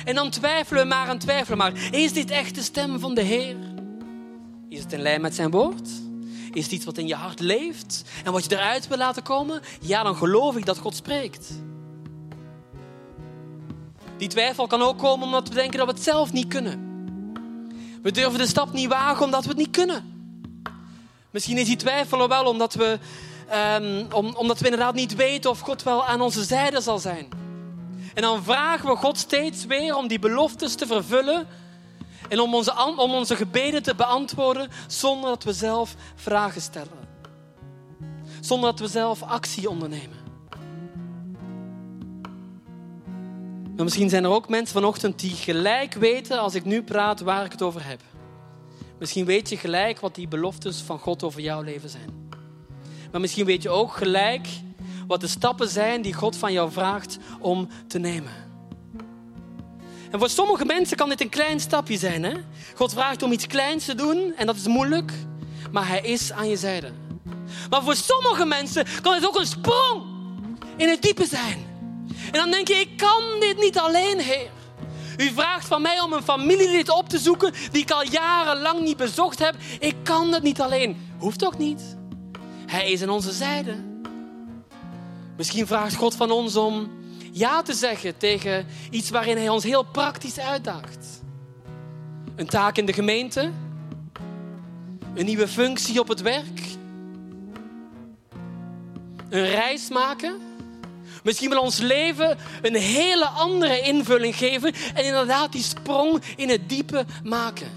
En 0.05 0.15
dan 0.15 0.29
twijfelen 0.29 0.81
we 0.81 0.87
maar 0.87 1.09
en 1.09 1.17
twijfelen 1.17 1.57
maar. 1.57 1.73
Is 1.91 2.13
dit 2.13 2.31
echt 2.31 2.55
de 2.55 2.61
stem 2.61 2.99
van 2.99 3.13
de 3.13 3.21
Heer? 3.21 3.55
Is 4.69 4.79
het 4.79 4.93
in 4.93 5.01
lijn 5.01 5.21
met 5.21 5.35
zijn 5.35 5.51
woord? 5.51 5.89
Is 6.55 6.63
het 6.63 6.71
iets 6.71 6.85
wat 6.85 6.97
in 6.97 7.07
je 7.07 7.15
hart 7.15 7.39
leeft 7.39 8.03
en 8.23 8.31
wat 8.31 8.43
je 8.43 8.55
eruit 8.55 8.87
wil 8.87 8.97
laten 8.97 9.23
komen? 9.23 9.61
Ja, 9.81 10.03
dan 10.03 10.15
geloof 10.15 10.55
ik 10.55 10.65
dat 10.65 10.77
God 10.77 10.95
spreekt. 10.95 11.51
Die 14.17 14.27
twijfel 14.27 14.67
kan 14.67 14.81
ook 14.81 14.97
komen 14.97 15.25
omdat 15.25 15.47
we 15.47 15.53
denken 15.53 15.77
dat 15.77 15.87
we 15.87 15.93
het 15.93 16.03
zelf 16.03 16.31
niet 16.31 16.47
kunnen. 16.47 16.93
We 18.01 18.11
durven 18.11 18.39
de 18.39 18.47
stap 18.47 18.73
niet 18.73 18.89
wagen 18.89 19.25
omdat 19.25 19.43
we 19.43 19.49
het 19.49 19.57
niet 19.57 19.69
kunnen. 19.69 20.13
Misschien 21.31 21.57
is 21.57 21.65
die 21.65 21.75
twijfel 21.75 22.27
wel 22.27 22.45
omdat 22.45 22.73
we, 22.73 22.99
um, 23.81 24.13
omdat 24.33 24.59
we 24.59 24.65
inderdaad 24.65 24.95
niet 24.95 25.15
weten 25.15 25.49
of 25.49 25.59
God 25.59 25.83
wel 25.83 26.05
aan 26.05 26.21
onze 26.21 26.43
zijde 26.43 26.81
zal 26.81 26.99
zijn. 26.99 27.27
En 28.13 28.21
dan 28.21 28.43
vragen 28.43 28.89
we 28.89 28.95
God 28.95 29.17
steeds 29.17 29.65
weer 29.65 29.95
om 29.95 30.07
die 30.07 30.19
beloftes 30.19 30.75
te 30.75 30.87
vervullen 30.87 31.47
en 32.29 32.39
om 32.39 32.53
onze, 32.53 32.73
om 32.97 33.13
onze 33.13 33.35
gebeden 33.35 33.83
te 33.83 33.95
beantwoorden 33.95 34.69
zonder 34.87 35.29
dat 35.29 35.43
we 35.43 35.53
zelf 35.53 35.95
vragen 36.15 36.61
stellen. 36.61 37.07
Zonder 38.39 38.69
dat 38.69 38.79
we 38.79 38.87
zelf 38.87 39.21
actie 39.21 39.69
ondernemen. 39.69 40.23
Maar 43.75 43.83
misschien 43.83 44.09
zijn 44.09 44.23
er 44.23 44.29
ook 44.29 44.49
mensen 44.49 44.73
vanochtend 44.73 45.19
die 45.19 45.35
gelijk 45.35 45.93
weten 45.93 46.39
als 46.39 46.55
ik 46.55 46.65
nu 46.65 46.83
praat 46.83 47.19
waar 47.19 47.45
ik 47.45 47.51
het 47.51 47.61
over 47.61 47.87
heb. 47.87 48.01
Misschien 48.99 49.25
weet 49.25 49.49
je 49.49 49.57
gelijk 49.57 49.99
wat 49.99 50.15
die 50.15 50.27
beloftes 50.27 50.81
van 50.81 50.99
God 50.99 51.23
over 51.23 51.41
jouw 51.41 51.61
leven 51.61 51.89
zijn. 51.89 52.29
Maar 53.11 53.21
misschien 53.21 53.45
weet 53.45 53.61
je 53.61 53.69
ook 53.69 53.91
gelijk 53.91 54.47
wat 55.07 55.21
de 55.21 55.27
stappen 55.27 55.69
zijn 55.69 56.01
die 56.01 56.13
God 56.13 56.35
van 56.35 56.51
jou 56.51 56.71
vraagt 56.71 57.17
om 57.39 57.67
te 57.87 57.99
nemen. 57.99 58.44
En 60.15 60.21
voor 60.21 60.29
sommige 60.29 60.65
mensen 60.65 60.97
kan 60.97 61.09
dit 61.09 61.21
een 61.21 61.29
klein 61.29 61.59
stapje 61.59 61.97
zijn. 61.97 62.23
Hè? 62.23 62.33
God 62.75 62.93
vraagt 62.93 63.23
om 63.23 63.31
iets 63.31 63.47
kleins 63.47 63.85
te 63.85 63.95
doen 63.95 64.33
en 64.35 64.45
dat 64.45 64.55
is 64.55 64.67
moeilijk, 64.67 65.11
maar 65.71 65.87
Hij 65.87 66.01
is 66.01 66.31
aan 66.31 66.49
je 66.49 66.55
zijde. 66.55 66.91
Maar 67.69 67.83
voor 67.83 67.95
sommige 67.95 68.45
mensen 68.45 68.85
kan 69.01 69.13
het 69.13 69.27
ook 69.27 69.39
een 69.39 69.45
sprong 69.45 70.03
in 70.77 70.89
het 70.89 71.01
diepe 71.01 71.25
zijn. 71.25 71.65
En 72.25 72.31
dan 72.31 72.51
denk 72.51 72.67
je, 72.67 72.73
ik 72.73 72.97
kan 72.97 73.23
dit 73.39 73.59
niet 73.59 73.77
alleen, 73.77 74.19
Heer. 74.19 74.49
U 75.17 75.31
vraagt 75.33 75.67
van 75.67 75.81
mij 75.81 75.99
om 75.99 76.13
een 76.13 76.23
familielid 76.23 76.89
op 76.89 77.09
te 77.09 77.17
zoeken 77.17 77.53
die 77.71 77.81
ik 77.81 77.91
al 77.91 78.07
jarenlang 78.07 78.81
niet 78.81 78.97
bezocht 78.97 79.39
heb. 79.39 79.55
Ik 79.79 79.95
kan 80.03 80.33
het 80.33 80.43
niet 80.43 80.61
alleen. 80.61 81.11
Hoeft 81.17 81.45
ook 81.45 81.57
niet. 81.57 81.81
Hij 82.65 82.91
is 82.91 83.01
aan 83.01 83.09
onze 83.09 83.31
zijde. 83.31 83.75
Misschien 85.37 85.67
vraagt 85.67 85.95
God 85.95 86.15
van 86.15 86.31
ons 86.31 86.55
om 86.55 86.89
ja 87.37 87.61
te 87.61 87.73
zeggen 87.73 88.17
tegen 88.17 88.65
iets 88.89 89.09
waarin 89.09 89.37
Hij 89.37 89.49
ons 89.49 89.63
heel 89.63 89.83
praktisch 89.83 90.39
uitdaagt. 90.39 91.23
Een 92.35 92.47
taak 92.47 92.77
in 92.77 92.85
de 92.85 92.93
gemeente, 92.93 93.51
een 95.13 95.25
nieuwe 95.25 95.47
functie 95.47 95.99
op 95.99 96.07
het 96.07 96.21
werk, 96.21 96.61
een 99.29 99.45
reis 99.45 99.89
maken. 99.89 100.41
Misschien 101.23 101.49
wel 101.49 101.61
ons 101.61 101.79
leven 101.79 102.37
een 102.61 102.75
hele 102.75 103.25
andere 103.25 103.81
invulling 103.81 104.35
geven 104.35 104.73
en 104.93 105.05
inderdaad 105.05 105.51
die 105.51 105.63
sprong 105.63 106.23
in 106.35 106.49
het 106.49 106.69
diepe 106.69 107.05
maken. 107.23 107.69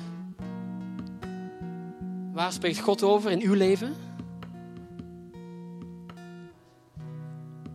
Waar 2.32 2.52
spreekt 2.52 2.78
God 2.78 3.02
over 3.02 3.30
in 3.30 3.40
uw 3.40 3.54
leven? 3.54 3.96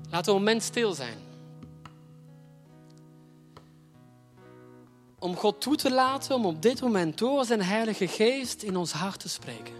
We 0.09 0.17
een 0.17 0.33
moment 0.33 0.63
stil 0.63 0.93
zijn. 0.93 1.22
Om 5.23 5.35
God 5.35 5.61
toe 5.61 5.75
te 5.75 5.91
laten 5.91 6.35
om 6.35 6.45
op 6.45 6.61
dit 6.61 6.81
moment 6.81 7.17
door 7.17 7.45
zijn 7.45 7.61
Heilige 7.61 8.07
Geest 8.07 8.63
in 8.63 8.75
ons 8.75 8.91
hart 8.91 9.19
te 9.19 9.29
spreken. 9.29 9.73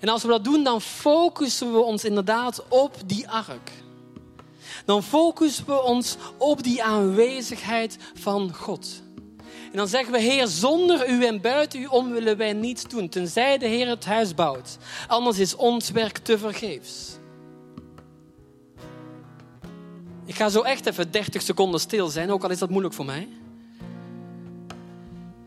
En 0.00 0.08
als 0.08 0.22
we 0.22 0.28
dat 0.28 0.44
doen, 0.44 0.64
dan 0.64 0.80
focussen 0.80 1.72
we 1.72 1.78
ons 1.78 2.04
inderdaad 2.04 2.62
op 2.68 2.96
die 3.06 3.28
ark. 3.28 3.70
Dan 4.84 5.02
focussen 5.02 5.66
we 5.66 5.82
ons 5.82 6.16
op 6.36 6.62
die 6.62 6.82
aanwezigheid 6.82 7.98
van 8.14 8.54
God. 8.54 9.02
En 9.70 9.76
dan 9.76 9.88
zeggen 9.88 10.12
we, 10.12 10.20
Heer, 10.20 10.46
zonder 10.46 11.08
u 11.08 11.24
en 11.24 11.40
buiten 11.40 11.80
u 11.80 11.86
om 11.86 12.10
willen 12.10 12.36
wij 12.36 12.52
niets 12.52 12.82
doen, 12.82 13.08
tenzij 13.08 13.58
de 13.58 13.66
Heer 13.66 13.88
het 13.88 14.04
huis 14.04 14.34
bouwt. 14.34 14.78
Anders 15.06 15.38
is 15.38 15.56
ons 15.56 15.90
werk 15.90 16.18
te 16.18 16.38
vergeefs. 16.38 17.22
Ik 20.24 20.34
ga 20.34 20.48
zo 20.48 20.60
echt 20.60 20.86
even 20.86 21.10
30 21.10 21.42
seconden 21.42 21.80
stil 21.80 22.08
zijn, 22.08 22.30
ook 22.30 22.44
al 22.44 22.50
is 22.50 22.58
dat 22.58 22.70
moeilijk 22.70 22.94
voor 22.94 23.04
mij. 23.04 23.28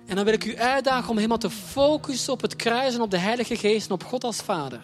En 0.06 0.16
dan 0.16 0.26
wil 0.26 0.34
ik 0.34 0.46
u 0.46 0.58
uitdagen 0.58 1.10
om 1.10 1.16
helemaal 1.16 1.38
te 1.38 1.50
focussen 1.50 2.34
op 2.34 2.42
het 2.42 2.56
kruis 2.56 2.96
en 2.96 3.02
op 3.02 3.12
de 3.12 3.18
Heilige 3.18 3.56
Geest 3.56 3.88
en 3.88 3.94
op 3.94 4.04
God 4.04 4.24
als 4.24 4.42
Vader. 4.42 4.82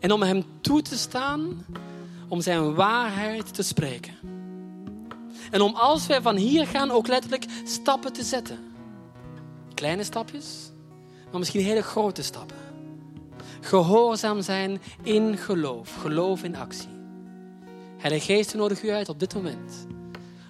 En 0.00 0.12
om 0.12 0.22
Hem 0.22 0.44
toe 0.60 0.82
te 0.82 0.98
staan, 0.98 1.64
om 2.28 2.40
Zijn 2.40 2.74
waarheid 2.74 3.54
te 3.54 3.62
spreken. 3.62 4.14
En 5.50 5.60
om 5.60 5.74
als 5.74 6.06
wij 6.06 6.22
van 6.22 6.36
hier 6.36 6.66
gaan 6.66 6.90
ook 6.90 7.06
letterlijk 7.06 7.44
stappen 7.64 8.12
te 8.12 8.22
zetten. 8.22 8.58
Kleine 9.74 10.04
stapjes, 10.04 10.70
maar 11.30 11.38
misschien 11.38 11.62
hele 11.62 11.82
grote 11.82 12.22
stappen. 12.22 12.56
Gehoorzaam 13.60 14.42
zijn 14.42 14.80
in 15.02 15.36
geloof, 15.36 15.94
geloof 16.00 16.42
in 16.42 16.56
actie. 16.56 16.95
Heilige 18.06 18.32
Geest, 18.32 18.54
nodig 18.54 18.82
u 18.82 18.90
uit 18.90 19.08
op 19.08 19.18
dit 19.20 19.34
moment 19.34 19.86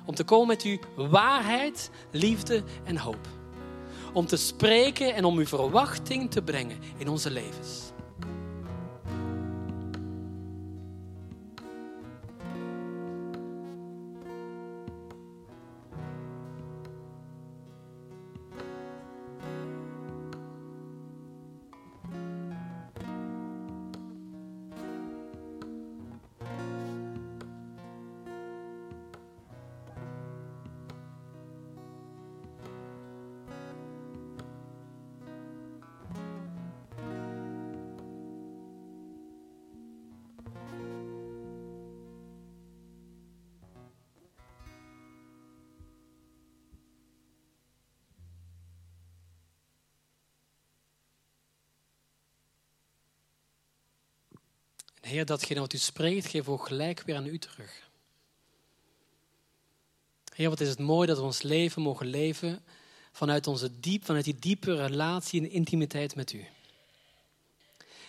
om 0.04 0.14
te 0.14 0.24
komen 0.24 0.46
met 0.46 0.62
uw 0.62 0.78
waarheid, 1.08 1.90
liefde 2.10 2.62
en 2.84 2.96
hoop. 2.96 3.28
Om 4.12 4.26
te 4.26 4.36
spreken 4.36 5.14
en 5.14 5.24
om 5.24 5.38
uw 5.38 5.46
verwachting 5.46 6.30
te 6.30 6.42
brengen 6.42 6.78
in 6.96 7.08
onze 7.08 7.30
levens. 7.30 7.92
Heer, 55.16 55.26
datgene 55.26 55.60
wat 55.60 55.72
u 55.72 55.78
spreekt, 55.78 56.26
geef 56.26 56.48
ook 56.48 56.66
gelijk 56.66 57.02
weer 57.06 57.16
aan 57.16 57.26
u 57.26 57.38
terug. 57.38 57.88
Heer, 60.34 60.48
wat 60.48 60.60
is 60.60 60.68
het 60.68 60.78
mooi 60.78 61.06
dat 61.06 61.16
we 61.16 61.22
ons 61.22 61.42
leven 61.42 61.82
mogen 61.82 62.06
leven 62.06 62.64
vanuit, 63.12 63.46
onze 63.46 63.80
diep, 63.80 64.04
vanuit 64.04 64.24
die 64.24 64.38
diepe 64.38 64.86
relatie 64.86 65.40
en 65.40 65.50
intimiteit 65.50 66.14
met 66.14 66.32
u. 66.32 66.44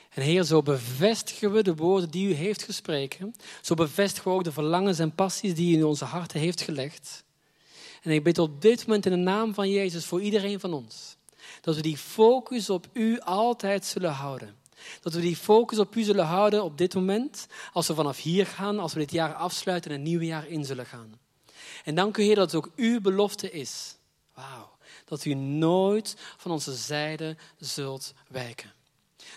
En 0.10 0.22
Heer, 0.22 0.44
zo 0.44 0.62
bevestigen 0.62 1.52
we 1.52 1.64
de 1.64 1.76
woorden 1.76 2.10
die 2.10 2.30
u 2.30 2.34
heeft 2.34 2.64
gesproken. 2.64 3.36
Zo 3.62 3.76
bevestigen 3.76 4.32
we 4.32 4.38
ook 4.38 4.44
de 4.44 4.52
verlangens 4.52 5.00
en 5.00 5.16
passies 5.16 5.56
die 5.56 5.76
u 5.76 5.78
in 5.78 5.86
onze 5.86 6.06
harten 6.06 6.40
heeft 6.40 6.62
gelegd. 6.62 7.24
En 8.02 8.12
ik 8.12 8.24
bid 8.24 8.38
op 8.38 8.62
dit 8.62 8.86
moment 8.86 9.06
in 9.06 9.12
de 9.12 9.18
naam 9.18 9.54
van 9.54 9.70
Jezus 9.70 10.06
voor 10.06 10.22
iedereen 10.22 10.60
van 10.60 10.74
ons. 10.74 11.18
Dat 11.62 11.76
we 11.76 11.82
die 11.82 11.98
focus 11.98 12.70
op 12.70 12.88
u 12.94 13.20
altijd 13.20 13.86
zullen 13.86 14.12
houden. 14.12 14.57
Dat 15.02 15.14
we 15.14 15.22
die 15.22 15.36
focus 15.36 15.80
op 15.80 15.96
u 15.96 16.04
zullen 16.04 16.26
houden 16.26 16.64
op 16.64 16.78
dit 16.78 16.94
moment, 16.94 17.48
als 17.74 17.88
we 17.88 17.96
vanaf 17.96 18.18
hier 18.18 18.48
gaan, 18.48 18.80
als 18.80 18.94
we 18.94 19.00
dit 19.00 19.12
jaar 19.12 19.34
afsluiten 19.34 19.92
en 19.92 19.98
een 19.98 20.04
nieuw 20.04 20.22
jaar 20.22 20.48
in 20.48 20.66
zullen 20.66 20.86
gaan. 20.86 21.20
En 21.84 21.96
dank 21.96 22.18
u 22.18 22.24
Heer 22.24 22.36
dat 22.36 22.52
het 22.52 22.66
ook 22.66 22.72
uw 22.76 23.02
belofte 23.02 23.52
is. 23.52 23.96
Wauw. 24.34 24.78
Dat 25.06 25.26
u 25.26 25.34
nooit 25.34 26.16
van 26.38 26.52
onze 26.52 26.74
zijde 26.76 27.38
zult 27.58 28.14
wijken. 28.28 28.74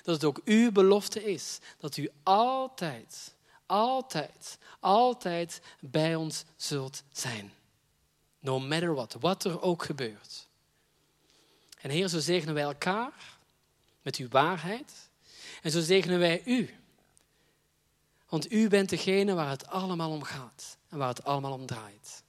Dat 0.02 0.14
het 0.14 0.24
ook 0.24 0.40
uw 0.44 0.72
belofte 0.72 1.24
is 1.24 1.58
dat 1.78 1.96
u 1.96 2.10
altijd, 2.22 3.34
altijd, 3.66 4.58
altijd 4.80 5.60
bij 5.80 6.14
ons 6.14 6.44
zult 6.56 7.02
zijn. 7.12 7.52
No 8.38 8.58
matter 8.58 8.94
what, 8.94 9.16
wat 9.20 9.44
er 9.44 9.62
ook 9.62 9.84
gebeurt. 9.84 10.48
En 11.80 11.90
Heer, 11.90 12.08
zo 12.08 12.18
zegenen 12.18 12.54
wij 12.54 12.62
elkaar 12.62 13.38
met 14.02 14.16
uw 14.16 14.28
waarheid, 14.28 15.09
en 15.62 15.70
zo 15.70 15.80
zegenen 15.80 16.18
wij 16.18 16.42
u. 16.44 16.74
Want 18.28 18.52
u 18.52 18.68
bent 18.68 18.88
degene 18.88 19.34
waar 19.34 19.50
het 19.50 19.66
allemaal 19.66 20.10
om 20.10 20.22
gaat 20.22 20.76
en 20.88 20.98
waar 20.98 21.08
het 21.08 21.24
allemaal 21.24 21.52
om 21.52 21.66
draait. 21.66 22.22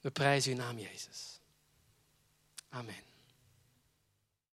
We 0.00 0.10
prijzen 0.10 0.52
uw 0.52 0.58
naam, 0.58 0.78
Jezus. 0.78 1.40
Amen. 2.68 3.09